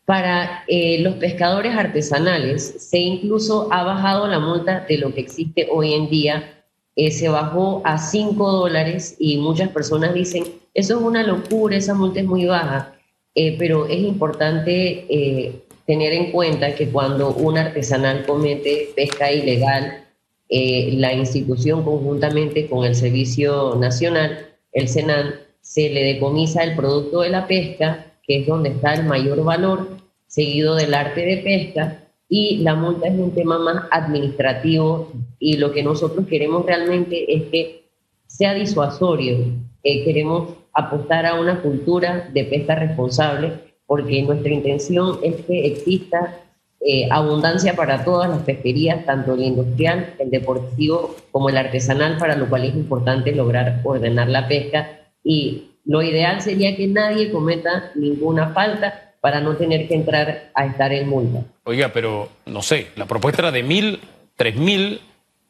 Para 0.05 0.65
eh, 0.67 0.99
los 1.01 1.15
pescadores 1.15 1.77
artesanales 1.77 2.89
se 2.91 2.99
incluso 2.99 3.69
ha 3.73 3.85
bajado 3.85 4.27
la 4.27 4.41
multa 4.41 4.85
de 4.89 4.99
lo 4.99 5.15
que 5.15 5.21
existe 5.21 5.69
hoy 5.71 5.95
en 5.95 6.11
día. 6.11 6.65
Eh, 6.97 7.13
se 7.13 7.29
bajó 7.29 7.83
a 7.85 7.99
5 7.99 8.51
dólares 8.51 9.15
y 9.19 9.37
muchas 9.39 9.69
personas 9.69 10.13
dicen, 10.13 10.45
eso 10.75 10.99
es 10.99 11.03
una 11.05 11.23
locura, 11.23 11.77
esa 11.77 11.95
multa 11.95 12.21
es 12.21 12.27
muy 12.27 12.47
baja. 12.47 12.95
Eh, 13.35 13.57
pero 13.59 13.87
es 13.87 13.99
importante 13.99 15.63
tener 15.87 16.13
en 16.15 16.33
cuenta 16.33 16.75
que 16.75 16.89
cuando 16.89 17.33
un 17.35 17.59
artesanal 17.59 18.25
comete 18.27 18.89
pesca 18.97 19.31
ilegal, 19.31 20.06
la 20.49 21.13
institución 21.13 21.83
conjuntamente 21.83 22.69
con 22.69 22.85
el 22.85 22.95
Servicio 22.95 23.75
Nacional, 23.77 24.47
el 24.73 24.89
SENAN, 24.89 25.35
se 25.61 25.91
le 25.91 26.05
decomisa 26.05 26.63
el 26.63 26.77
producto 26.77 27.23
de 27.23 27.31
la 27.31 27.49
pesca 27.49 28.07
que 28.27 28.41
es 28.41 28.47
donde 28.47 28.71
está 28.71 28.95
el 28.95 29.05
mayor 29.05 29.43
valor, 29.45 29.89
seguido 30.27 30.75
del 30.75 30.95
arte 30.95 31.25
de 31.25 31.37
pesca, 31.39 32.03
y 32.29 32.59
la 32.59 32.75
multa 32.75 33.07
es 33.07 33.15
un 33.15 33.31
tema 33.33 33.59
más 33.59 33.85
administrativo 33.93 35.13
y 35.39 35.59
lo 35.59 35.71
que 35.71 35.85
nosotros 35.85 36.27
queremos 36.27 36.67
realmente 36.67 37.33
es 37.33 37.45
que 37.45 37.85
sea 38.27 38.53
disuasorio. 38.55 39.39
Eh, 39.85 40.05
queremos 40.05 40.55
apostar 40.73 41.25
a 41.25 41.41
una 41.41 41.63
cultura 41.63 42.29
de 42.35 42.45
pesca 42.45 42.75
responsable 42.75 43.53
porque 43.87 44.23
nuestra 44.23 44.53
intención 44.53 45.21
es 45.23 45.37
que 45.47 45.67
exista 45.69 46.41
eh, 46.89 47.09
abundancia 47.11 47.75
para 47.75 48.05
todas 48.05 48.31
las 48.31 48.43
pesquerías, 48.43 49.05
tanto 49.05 49.35
el 49.35 49.43
industrial, 49.43 50.15
el 50.21 50.31
deportivo 50.31 51.17
como 51.33 51.49
el 51.49 51.57
artesanal, 51.57 52.17
para 52.17 52.37
lo 52.37 52.49
cual 52.49 52.65
es 52.65 52.77
importante 52.77 53.33
lograr 53.33 53.81
ordenar 53.83 54.29
la 54.29 54.47
pesca 54.47 55.01
y 55.25 55.73
lo 55.85 56.01
ideal 56.01 56.41
sería 56.43 56.77
que 56.77 56.87
nadie 56.87 57.33
cometa 57.33 57.91
ninguna 57.97 58.51
falta 58.51 59.15
para 59.21 59.41
no 59.41 59.57
tener 59.57 59.89
que 59.89 59.97
entrar 59.97 60.53
a 60.55 60.67
estar 60.67 60.93
en 60.93 61.09
multa. 61.09 61.43
Oiga, 61.65 61.91
pero 61.93 62.29
no 62.47 62.63
sé, 62.63 62.87
la 62.95 63.07
propuesta 63.07 63.43
era 63.43 63.51
de 63.51 63.65
mil, 63.65 63.99
tres 64.37 64.55
mil, 64.55 65.01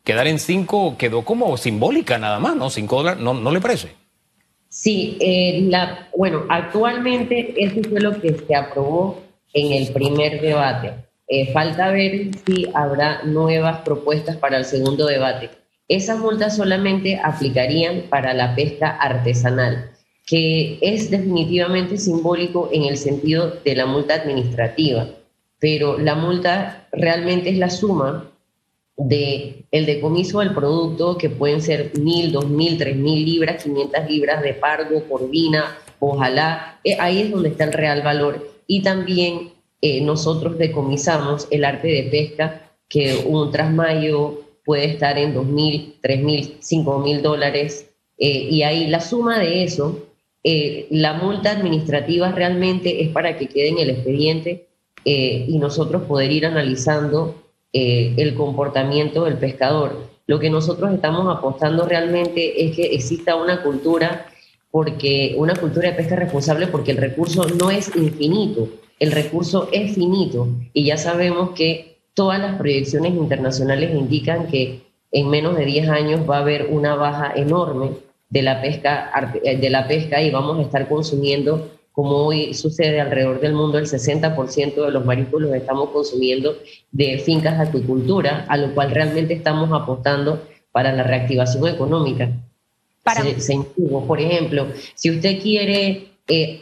quedar 0.04 0.26
en 0.28 0.38
cinco 0.38 0.96
quedó 0.96 1.22
como 1.22 1.54
simbólica 1.58 2.16
nada 2.16 2.38
más, 2.38 2.56
¿no? 2.56 2.70
Cinco 2.70 2.96
dólares, 2.96 3.22
¿no, 3.22 3.34
no 3.34 3.50
le 3.50 3.60
parece? 3.60 3.88
Sí, 4.70 5.18
eh, 5.20 5.66
la, 5.68 6.08
bueno, 6.16 6.44
actualmente 6.48 7.52
eso 7.58 7.86
fue 7.90 8.00
lo 8.00 8.18
que 8.18 8.32
se 8.32 8.54
aprobó 8.54 9.20
en 9.52 9.72
el 9.72 9.92
primer 9.92 10.40
debate. 10.40 11.06
Eh, 11.28 11.52
falta 11.52 11.90
ver 11.90 12.30
si 12.46 12.66
habrá 12.74 13.22
nuevas 13.24 13.80
propuestas 13.80 14.36
para 14.36 14.58
el 14.58 14.64
segundo 14.64 15.06
debate. 15.06 15.50
Esas 15.88 16.18
multas 16.18 16.56
solamente 16.56 17.20
aplicarían 17.22 18.02
para 18.08 18.32
la 18.34 18.54
pesca 18.54 18.90
artesanal 18.90 19.90
que 20.26 20.78
es 20.80 21.08
definitivamente 21.10 21.96
simbólico 21.96 22.68
en 22.72 22.82
el 22.82 22.96
sentido 22.96 23.60
de 23.64 23.76
la 23.76 23.86
multa 23.86 24.14
administrativa, 24.14 25.08
pero 25.60 25.98
la 25.98 26.16
multa 26.16 26.88
realmente 26.92 27.50
es 27.50 27.58
la 27.58 27.70
suma 27.70 28.28
de 28.96 29.64
el 29.70 29.86
decomiso 29.86 30.40
del 30.40 30.52
producto, 30.52 31.16
que 31.16 31.30
pueden 31.30 31.62
ser 31.62 31.92
mil, 31.98 32.32
dos 32.32 32.48
mil, 32.48 32.76
tres 32.76 32.96
mil 32.96 33.24
libras, 33.24 33.62
500 33.62 34.10
libras 34.10 34.42
de 34.42 34.54
pargo, 34.54 35.04
corvina, 35.08 35.78
ojalá, 36.00 36.80
eh, 36.82 36.96
ahí 36.98 37.22
es 37.22 37.30
donde 37.30 37.50
está 37.50 37.64
el 37.64 37.72
real 37.72 38.02
valor. 38.02 38.48
Y 38.66 38.82
también 38.82 39.52
eh, 39.80 40.00
nosotros 40.00 40.58
decomisamos 40.58 41.48
el 41.50 41.64
arte 41.64 41.88
de 41.88 42.02
pesca, 42.04 42.70
que 42.88 43.24
un 43.26 43.50
trasmayo 43.50 44.40
puede 44.64 44.86
estar 44.86 45.18
en 45.18 45.34
2.000, 45.34 46.00
3.000, 46.02 46.58
5.000 46.60 47.20
dólares, 47.20 47.90
eh, 48.18 48.48
y 48.50 48.62
ahí 48.62 48.86
la 48.86 49.00
suma 49.00 49.38
de 49.38 49.64
eso, 49.64 50.06
eh, 50.42 50.86
la 50.90 51.14
multa 51.14 51.50
administrativa 51.50 52.32
realmente 52.32 53.02
es 53.02 53.10
para 53.10 53.36
que 53.36 53.48
quede 53.48 53.68
en 53.68 53.78
el 53.78 53.90
expediente 53.90 54.68
y 55.08 55.56
nosotros 55.58 56.02
poder 56.02 56.32
ir 56.32 56.46
analizando 56.46 57.36
el 57.72 58.34
comportamiento 58.34 59.24
del 59.24 59.38
pescador. 59.38 60.08
Lo 60.26 60.40
que 60.40 60.50
nosotros 60.50 60.92
estamos 60.92 61.32
apostando 61.32 61.86
realmente 61.86 62.64
es 62.64 62.74
que 62.74 62.86
exista 62.86 63.36
una 63.36 63.62
cultura 63.62 64.26
porque 64.72 65.36
una 65.38 65.54
cultura 65.54 65.90
de 65.90 65.94
pesca 65.94 66.16
responsable 66.16 66.66
porque 66.66 66.90
el 66.90 66.96
recurso 66.96 67.46
no 67.48 67.70
es 67.70 67.94
infinito, 67.94 68.68
el 68.98 69.12
recurso 69.12 69.68
es 69.72 69.94
finito 69.94 70.48
y 70.72 70.84
ya 70.84 70.96
sabemos 70.96 71.50
que 71.50 71.98
todas 72.14 72.40
las 72.40 72.56
proyecciones 72.56 73.14
internacionales 73.14 73.94
indican 73.94 74.46
que 74.46 74.82
en 75.12 75.28
menos 75.28 75.56
de 75.56 75.66
10 75.66 75.88
años 75.88 76.20
va 76.28 76.38
a 76.38 76.40
haber 76.40 76.68
una 76.70 76.94
baja 76.94 77.32
enorme 77.34 77.90
de 78.28 78.42
la 78.42 78.60
pesca 78.60 79.10
de 79.42 79.70
la 79.70 79.86
pesca 79.86 80.20
y 80.20 80.30
vamos 80.30 80.58
a 80.58 80.62
estar 80.62 80.88
consumiendo 80.88 81.70
como 81.92 82.26
hoy 82.26 82.52
sucede 82.52 83.00
alrededor 83.00 83.40
del 83.40 83.54
mundo, 83.54 83.78
el 83.78 83.86
60% 83.86 84.84
de 84.84 84.90
los 84.90 85.06
mariscos 85.06 85.40
los 85.40 85.54
estamos 85.54 85.88
consumiendo 85.88 86.54
de 86.92 87.18
fincas 87.18 87.56
de 87.56 87.64
acuicultura, 87.64 88.44
a 88.50 88.58
lo 88.58 88.74
cual 88.74 88.90
realmente 88.90 89.32
estamos 89.32 89.70
apostando 89.72 90.42
para 90.72 90.92
la 90.92 91.04
reactivación 91.04 91.66
económica. 91.68 92.30
Por 94.06 94.20
ejemplo, 94.20 94.66
si 94.94 95.10
usted 95.10 95.40
quiere 95.40 96.08
eh, 96.28 96.58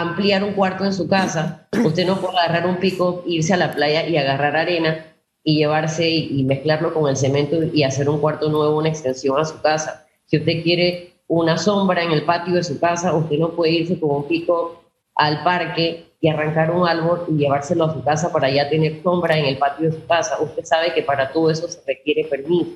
ampliar 0.00 0.42
un 0.42 0.54
cuarto 0.54 0.84
en 0.84 0.92
su 0.92 1.08
casa, 1.08 1.68
usted 1.84 2.04
no 2.04 2.20
puede 2.20 2.38
agarrar 2.38 2.66
un 2.66 2.78
pico, 2.78 3.22
irse 3.26 3.54
a 3.54 3.56
la 3.56 3.72
playa 3.72 4.06
y 4.08 4.16
agarrar 4.16 4.56
arena 4.56 5.06
y 5.44 5.58
llevarse 5.58 6.10
y, 6.10 6.42
mezclarlo 6.42 6.92
con 6.92 7.08
el 7.08 7.16
cemento 7.16 7.62
y 7.62 7.84
hacer 7.84 8.08
un 8.08 8.18
cuarto 8.18 8.48
nuevo, 8.48 8.78
una 8.78 8.88
extensión 8.88 9.38
a 9.38 9.44
su 9.44 9.60
casa. 9.60 10.06
Si 10.24 10.38
usted 10.38 10.62
quiere 10.64 11.12
una 11.28 11.58
sombra 11.58 12.02
en 12.02 12.10
el 12.10 12.24
patio 12.24 12.54
de 12.54 12.64
su 12.64 12.80
casa, 12.80 13.14
usted 13.14 13.38
no 13.38 13.50
puede 13.50 13.72
irse 13.72 14.00
con 14.00 14.10
un 14.10 14.26
pico 14.26 14.82
al 15.14 15.44
parque 15.44 16.06
y 16.20 16.28
arrancar 16.28 16.72
un 16.72 16.88
árbol 16.88 17.26
y 17.28 17.36
llevárselo 17.36 17.84
a 17.84 17.92
su 17.92 18.02
casa 18.02 18.32
para 18.32 18.50
ya 18.50 18.68
tener 18.68 19.00
sombra 19.02 19.38
en 19.38 19.44
el 19.44 19.58
patio 19.58 19.90
de 19.90 19.96
su 19.96 20.04
casa. 20.06 20.40
Usted 20.40 20.64
sabe 20.64 20.92
que 20.92 21.02
para 21.02 21.30
todo 21.30 21.50
eso 21.50 21.68
se 21.68 21.80
requiere 21.86 22.24
permiso. 22.24 22.70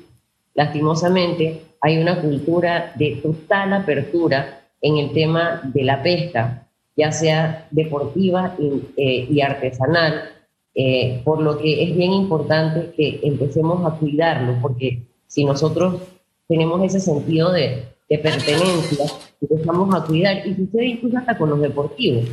Lastimosamente, 0.54 1.62
hay 1.80 1.98
una 1.98 2.20
cultura 2.20 2.92
de 2.94 3.18
total 3.22 3.72
apertura 3.72 4.60
en 4.80 4.98
el 4.98 5.12
tema 5.12 5.62
de 5.64 5.82
la 5.82 6.00
pesca, 6.02 6.67
ya 6.98 7.12
sea 7.12 7.68
deportiva 7.70 8.54
y, 8.58 8.82
eh, 8.96 9.42
artesanal, 9.42 10.24
eh, 10.74 11.22
por 11.24 11.40
lo 11.40 11.56
que 11.58 11.82
es 11.84 11.96
bien 11.96 12.12
importante 12.12 12.92
que 12.96 13.20
empecemos 13.22 13.86
a 13.86 13.96
cuidarlo, 13.96 14.56
porque 14.60 15.06
si 15.26 15.44
nosotros 15.44 16.02
tenemos 16.48 16.82
ese 16.82 17.00
sentido 17.00 17.52
de, 17.52 17.84
pertenencia, 18.08 19.04
empezamos 19.38 19.94
a 19.94 20.06
cuidar, 20.06 20.46
y 20.46 20.54
sucede 20.54 20.86
incluso 20.86 21.18
hasta 21.18 21.36
con 21.36 21.50
los 21.50 21.60
deportivos, 21.60 22.24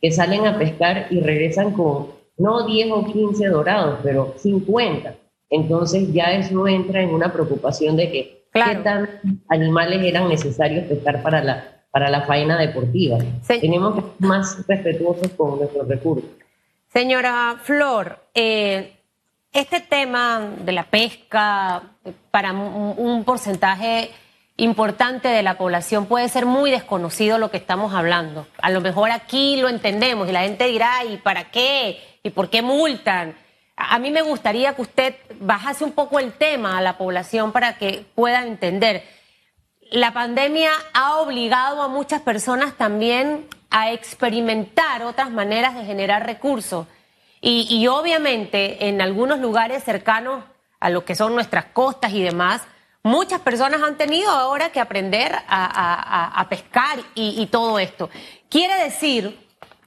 que 0.00 0.12
salen 0.12 0.46
a 0.46 0.56
pescar 0.56 1.08
y 1.10 1.20
regresan 1.20 1.72
con 1.72 2.06
no 2.38 2.64
10 2.64 2.92
o 2.92 3.04
15 3.12 3.48
dorados, 3.48 3.98
pero 4.04 4.34
50 4.36 5.16
entonces 5.50 6.12
ya 6.12 6.32
eso 6.32 6.66
entra 6.66 7.02
en 7.02 7.10
una 7.10 7.32
preocupación 7.32 7.96
de 7.96 8.10
que 8.10 8.46
qué 8.52 8.76
tan 8.82 9.08
animales 9.48 10.02
eran 10.02 10.28
necesarios 10.28 10.86
pescar 10.86 11.22
para 11.22 11.42
la, 11.42 11.75
para 11.96 12.10
la 12.10 12.26
faena 12.26 12.58
deportiva. 12.58 13.16
Tenemos 13.46 13.94
que 13.94 14.02
ser 14.02 14.10
más 14.18 14.66
respetuosos 14.68 15.30
con 15.30 15.58
nuestros 15.58 15.88
recursos. 15.88 16.28
Señora 16.92 17.56
Flor, 17.62 18.18
eh, 18.34 18.98
este 19.50 19.80
tema 19.80 20.46
de 20.62 20.72
la 20.72 20.82
pesca 20.82 21.84
para 22.30 22.52
un 22.52 23.24
porcentaje 23.24 24.10
importante 24.58 25.28
de 25.28 25.42
la 25.42 25.56
población 25.56 26.04
puede 26.04 26.28
ser 26.28 26.44
muy 26.44 26.70
desconocido 26.70 27.38
lo 27.38 27.50
que 27.50 27.56
estamos 27.56 27.94
hablando. 27.94 28.46
A 28.60 28.68
lo 28.68 28.82
mejor 28.82 29.10
aquí 29.10 29.56
lo 29.56 29.70
entendemos 29.70 30.28
y 30.28 30.32
la 30.32 30.42
gente 30.42 30.66
dirá, 30.66 31.02
¿y 31.10 31.16
para 31.16 31.50
qué? 31.50 31.98
¿Y 32.22 32.28
por 32.28 32.50
qué 32.50 32.60
multan? 32.60 33.34
A 33.74 33.98
mí 33.98 34.10
me 34.10 34.20
gustaría 34.20 34.74
que 34.74 34.82
usted 34.82 35.14
bajase 35.40 35.82
un 35.82 35.92
poco 35.92 36.18
el 36.18 36.34
tema 36.34 36.76
a 36.76 36.82
la 36.82 36.98
población 36.98 37.52
para 37.52 37.78
que 37.78 38.04
puedan 38.14 38.48
entender. 38.48 39.15
La 39.90 40.12
pandemia 40.12 40.70
ha 40.94 41.18
obligado 41.18 41.82
a 41.82 41.88
muchas 41.88 42.20
personas 42.20 42.76
también 42.76 43.46
a 43.70 43.92
experimentar 43.92 45.02
otras 45.02 45.30
maneras 45.30 45.74
de 45.74 45.84
generar 45.84 46.26
recursos. 46.26 46.86
Y, 47.40 47.86
obviamente 47.86 48.88
en 48.88 49.00
algunos 49.00 49.38
lugares 49.38 49.84
cercanos 49.84 50.42
a 50.80 50.90
lo 50.90 51.04
que 51.04 51.14
son 51.14 51.34
nuestras 51.34 51.66
costas 51.66 52.12
y 52.12 52.20
demás, 52.20 52.62
muchas 53.04 53.40
personas 53.40 53.82
han 53.82 53.96
tenido 53.96 54.30
ahora 54.30 54.72
que 54.72 54.80
aprender 54.80 55.32
a, 55.46 56.46
pescar 56.50 56.98
y, 57.14 57.46
todo 57.46 57.78
esto. 57.78 58.10
Quiere 58.48 58.82
decir 58.82 59.38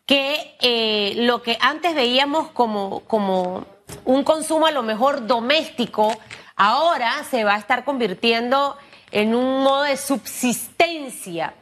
que 0.06 0.56
eh, 0.62 1.14
lo 1.18 1.42
que 1.42 1.58
antes 1.60 1.96
veíamos 1.96 2.50
como, 2.52 3.02
como 3.02 3.66
un 4.06 4.24
consumo 4.24 4.68
a 4.68 4.72
lo 4.72 4.84
mejor 4.84 5.28
doméstico, 5.28 6.18
ahora 6.56 7.24
se 7.30 7.44
va 7.44 7.56
a 7.56 7.58
estar 7.58 7.84
convirtiendo 7.84 8.78
en 8.78 8.89
un 9.12 9.64
modo 9.64 9.84
de 9.84 9.98
subsistencia. 9.98 11.54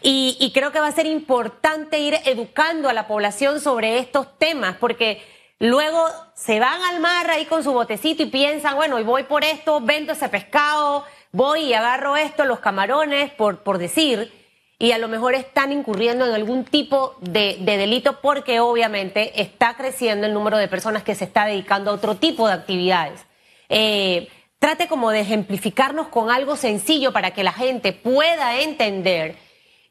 Y, 0.00 0.52
creo 0.54 0.70
que 0.70 0.80
va 0.80 0.86
a 0.86 0.92
ser 0.92 1.06
importante 1.06 1.98
ir 1.98 2.16
educando 2.24 2.88
a 2.88 2.92
la 2.92 3.08
población 3.08 3.60
sobre 3.60 3.98
estos 3.98 4.38
temas, 4.38 4.76
porque 4.76 5.22
luego 5.58 6.06
se 6.34 6.60
van 6.60 6.80
al 6.82 7.00
mar 7.00 7.28
ahí 7.30 7.46
con 7.46 7.64
su 7.64 7.72
botecito 7.72 8.22
y 8.22 8.26
piensan, 8.26 8.76
bueno, 8.76 9.00
y 9.00 9.02
voy 9.02 9.24
por 9.24 9.42
esto, 9.42 9.80
vendo 9.80 10.12
ese 10.12 10.28
pescado, 10.28 11.04
voy 11.32 11.62
y 11.62 11.74
agarro 11.74 12.16
esto, 12.16 12.44
los 12.44 12.60
camarones, 12.60 13.32
por, 13.32 13.64
por 13.64 13.78
decir, 13.78 14.32
y 14.78 14.92
a 14.92 14.98
lo 14.98 15.08
mejor 15.08 15.34
están 15.34 15.72
incurriendo 15.72 16.24
en 16.24 16.32
algún 16.32 16.64
tipo 16.64 17.16
de, 17.20 17.58
delito 17.60 18.20
porque 18.20 18.60
obviamente 18.60 19.40
está 19.40 19.76
creciendo 19.76 20.26
el 20.26 20.32
número 20.32 20.56
de 20.56 20.68
personas 20.68 21.02
que 21.02 21.16
se 21.16 21.24
está 21.24 21.46
dedicando 21.46 21.90
a 21.90 21.94
otro 21.94 22.14
tipo 22.14 22.46
de 22.46 22.54
actividades. 22.54 23.26
Eh, 23.68 24.28
trate 24.58 24.88
como 24.88 25.10
de 25.10 25.20
ejemplificarnos 25.20 26.08
con 26.08 26.30
algo 26.30 26.56
sencillo 26.56 27.12
para 27.12 27.32
que 27.32 27.44
la 27.44 27.52
gente 27.52 27.92
pueda 27.92 28.60
entender 28.60 29.36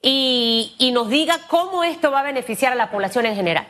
y, 0.01 0.91
nos 0.93 1.09
diga 1.09 1.35
cómo 1.49 1.83
esto 1.83 2.11
va 2.11 2.21
a 2.21 2.23
beneficiar 2.23 2.71
a 2.71 2.75
la 2.75 2.91
población 2.91 3.25
en 3.25 3.35
general. 3.35 3.67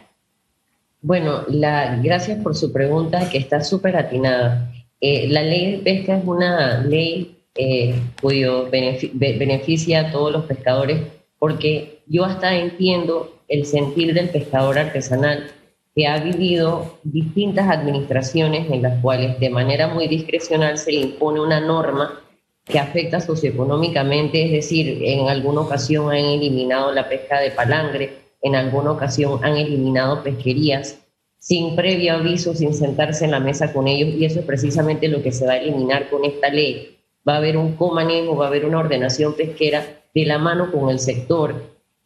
Bueno, 1.02 1.44
la, 1.48 1.96
gracias 1.98 2.42
por 2.42 2.56
su 2.56 2.72
pregunta 2.72 3.30
que 3.30 3.38
está 3.38 3.64
súper 3.64 3.98
atinada. 3.98 4.72
Eh, 5.00 5.28
la 5.30 5.42
ley 5.44 5.72
de 5.72 5.78
pesca 5.80 6.18
es 6.18 6.24
una 6.26 6.80
ley 6.80 7.38
eh, 7.56 7.96
cuyo 8.22 8.70
beneficia 8.70 10.02
a 10.02 10.12
todos 10.12 10.32
los 10.32 10.46
pescadores, 10.46 11.02
porque 11.40 12.00
yo 12.08 12.26
hasta 12.26 12.56
entiendo 12.56 13.42
el 13.48 13.66
sentir 13.66 14.14
del 14.14 14.30
pescador 14.30 14.78
artesanal 14.78 15.52
que 15.98 16.06
ha 16.06 16.20
vivido 16.20 17.00
distintas 17.04 17.68
administraciones 17.68 18.70
en 18.70 18.84
las 18.84 19.02
cuales 19.02 19.40
de 19.40 19.50
manera 19.50 19.88
muy 19.88 20.08
discrecional 20.08 20.78
se 20.78 20.94
impone 20.94 21.42
una 21.42 21.60
norma 21.60 22.22
que 22.66 22.78
afecta 22.78 23.20
socioeconómicamente, 23.20 24.46
es 24.46 24.52
decir, 24.52 25.00
en 25.02 25.28
alguna 25.28 25.62
ocasión 25.62 26.12
han 26.12 26.24
eliminado 26.24 26.92
la 26.92 27.10
pesca 27.10 27.40
de 27.40 27.50
palangre, 27.50 28.14
en 28.44 28.54
alguna 28.54 28.92
ocasión 28.92 29.44
han 29.44 29.58
eliminado 29.58 30.22
pesquerías 30.22 31.00
sin 31.40 31.76
previo 31.76 32.14
aviso, 32.14 32.54
sin 32.54 32.76
sentarse 32.76 33.26
en 33.26 33.32
la 33.32 33.40
mesa 33.40 33.74
con 33.74 33.88
ellos, 33.88 34.10
y 34.10 34.24
eso 34.24 34.42
es 34.42 34.46
precisamente 34.46 35.08
lo 35.08 35.24
que 35.24 35.32
se 35.32 35.48
va 35.48 35.54
a 35.54 35.58
eliminar 35.58 36.12
con 36.12 36.26
esta 36.26 36.50
ley 36.50 36.96
va 37.28 37.34
a 37.34 37.38
haber 37.38 37.58
un 37.58 37.76
comanejo, 37.76 38.36
va 38.36 38.46
a 38.46 38.50
haber 38.50 38.66
una 38.66 38.78
ordenación 38.82 39.34
pesquera 39.34 39.84
de 40.14 40.26
la 40.28 40.38
mano 40.38 40.72
con 40.72 40.92
el 40.92 41.00
sector. 41.00 41.56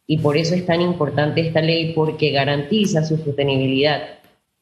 Y 0.06 0.18
por 0.18 0.36
eso 0.36 0.54
es 0.54 0.66
tan 0.66 0.80
importante 0.80 1.40
esta 1.40 1.60
ley, 1.60 1.92
porque 1.94 2.30
garantiza 2.30 3.04
su 3.04 3.16
sostenibilidad. 3.16 4.02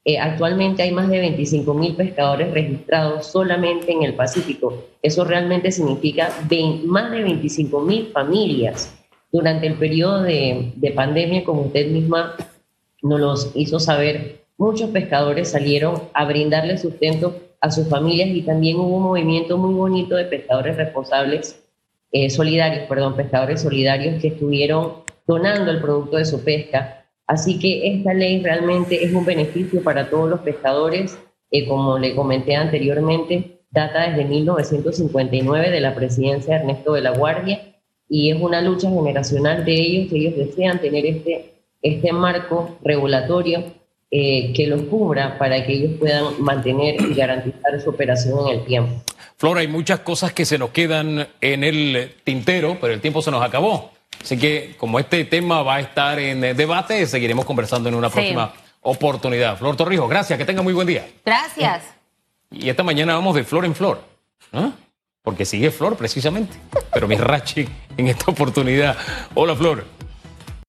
Eh, 0.04 0.18
actualmente 0.18 0.82
hay 0.82 0.92
más 0.92 1.08
de 1.08 1.18
25 1.18 1.74
mil 1.74 1.94
pescadores 1.94 2.50
registrados 2.52 3.26
solamente 3.26 3.92
en 3.92 4.02
el 4.02 4.14
Pacífico. 4.14 4.84
Eso 5.02 5.24
realmente 5.24 5.70
significa 5.70 6.30
más 6.84 7.10
de 7.10 7.22
25 7.22 7.80
mil 7.80 8.06
familias. 8.08 8.94
Durante 9.32 9.66
el 9.66 9.74
periodo 9.74 10.22
de, 10.22 10.72
de 10.74 10.90
pandemia, 10.90 11.44
como 11.44 11.62
usted 11.62 11.88
misma 11.90 12.34
nos 13.02 13.20
los 13.20 13.52
hizo 13.54 13.78
saber, 13.78 14.40
muchos 14.58 14.90
pescadores 14.90 15.50
salieron 15.50 16.02
a 16.12 16.24
brindarle 16.24 16.76
sustento 16.78 17.34
a 17.60 17.70
sus 17.70 17.88
familias 17.88 18.28
y 18.28 18.42
también 18.42 18.76
hubo 18.76 18.96
un 18.96 19.02
movimiento 19.02 19.58
muy 19.58 19.74
bonito 19.74 20.16
de 20.16 20.24
pescadores 20.24 20.76
responsables, 20.76 21.62
eh, 22.12 22.30
solidarios, 22.30 22.88
perdón, 22.88 23.16
pescadores 23.16 23.62
solidarios 23.62 24.20
que 24.20 24.28
estuvieron 24.28 25.02
donando 25.30 25.70
el 25.70 25.80
producto 25.80 26.16
de 26.16 26.24
su 26.24 26.42
pesca. 26.42 27.06
Así 27.26 27.60
que 27.60 27.94
esta 27.94 28.12
ley 28.12 28.42
realmente 28.42 29.04
es 29.04 29.12
un 29.14 29.24
beneficio 29.24 29.80
para 29.82 30.10
todos 30.10 30.28
los 30.28 30.40
pescadores, 30.40 31.16
eh, 31.52 31.68
como 31.68 31.98
le 31.98 32.16
comenté 32.16 32.56
anteriormente, 32.56 33.60
data 33.70 34.10
desde 34.10 34.24
1959 34.24 35.70
de 35.70 35.80
la 35.80 35.94
presidencia 35.94 36.54
de 36.54 36.60
Ernesto 36.62 36.94
de 36.94 37.02
la 37.02 37.12
Guardia 37.12 37.60
y 38.08 38.32
es 38.32 38.40
una 38.40 38.60
lucha 38.60 38.90
generacional 38.90 39.64
de 39.64 39.72
ellos, 39.72 40.10
que 40.10 40.18
ellos 40.18 40.36
desean 40.36 40.80
tener 40.80 41.06
este, 41.06 41.52
este 41.80 42.12
marco 42.12 42.76
regulatorio 42.82 43.62
eh, 44.10 44.52
que 44.52 44.66
los 44.66 44.82
cubra 44.82 45.38
para 45.38 45.64
que 45.64 45.74
ellos 45.74 45.92
puedan 46.00 46.42
mantener 46.42 47.00
y 47.00 47.14
garantizar 47.14 47.80
su 47.80 47.90
operación 47.90 48.48
en 48.48 48.58
el 48.58 48.64
tiempo. 48.64 49.00
Flora, 49.36 49.60
hay 49.60 49.68
muchas 49.68 50.00
cosas 50.00 50.32
que 50.32 50.44
se 50.44 50.58
nos 50.58 50.70
quedan 50.70 51.28
en 51.40 51.62
el 51.62 52.10
tintero, 52.24 52.78
pero 52.80 52.92
el 52.92 53.00
tiempo 53.00 53.22
se 53.22 53.30
nos 53.30 53.44
acabó. 53.44 53.92
Así 54.20 54.38
que 54.38 54.74
como 54.78 54.98
este 54.98 55.24
tema 55.24 55.62
va 55.62 55.76
a 55.76 55.80
estar 55.80 56.18
en 56.18 56.40
debate, 56.56 57.06
seguiremos 57.06 57.44
conversando 57.44 57.88
en 57.88 57.94
una 57.94 58.10
próxima 58.10 58.52
oportunidad. 58.82 59.56
Flor 59.58 59.76
Torrijos, 59.76 60.08
gracias, 60.08 60.38
que 60.38 60.44
tenga 60.44 60.62
muy 60.62 60.72
buen 60.72 60.86
día. 60.86 61.08
Gracias. 61.24 61.84
Y 62.50 62.68
esta 62.68 62.82
mañana 62.82 63.14
vamos 63.14 63.34
de 63.34 63.44
flor 63.44 63.64
en 63.64 63.74
flor, 63.74 64.02
¿no? 64.52 64.72
porque 65.22 65.44
sigue 65.44 65.70
Flor 65.70 65.96
precisamente, 65.96 66.56
pero 66.92 67.06
mi 67.06 67.16
Rachi 67.16 67.68
en 67.96 68.08
esta 68.08 68.30
oportunidad. 68.30 68.96
Hola 69.34 69.54
Flor. 69.54 69.99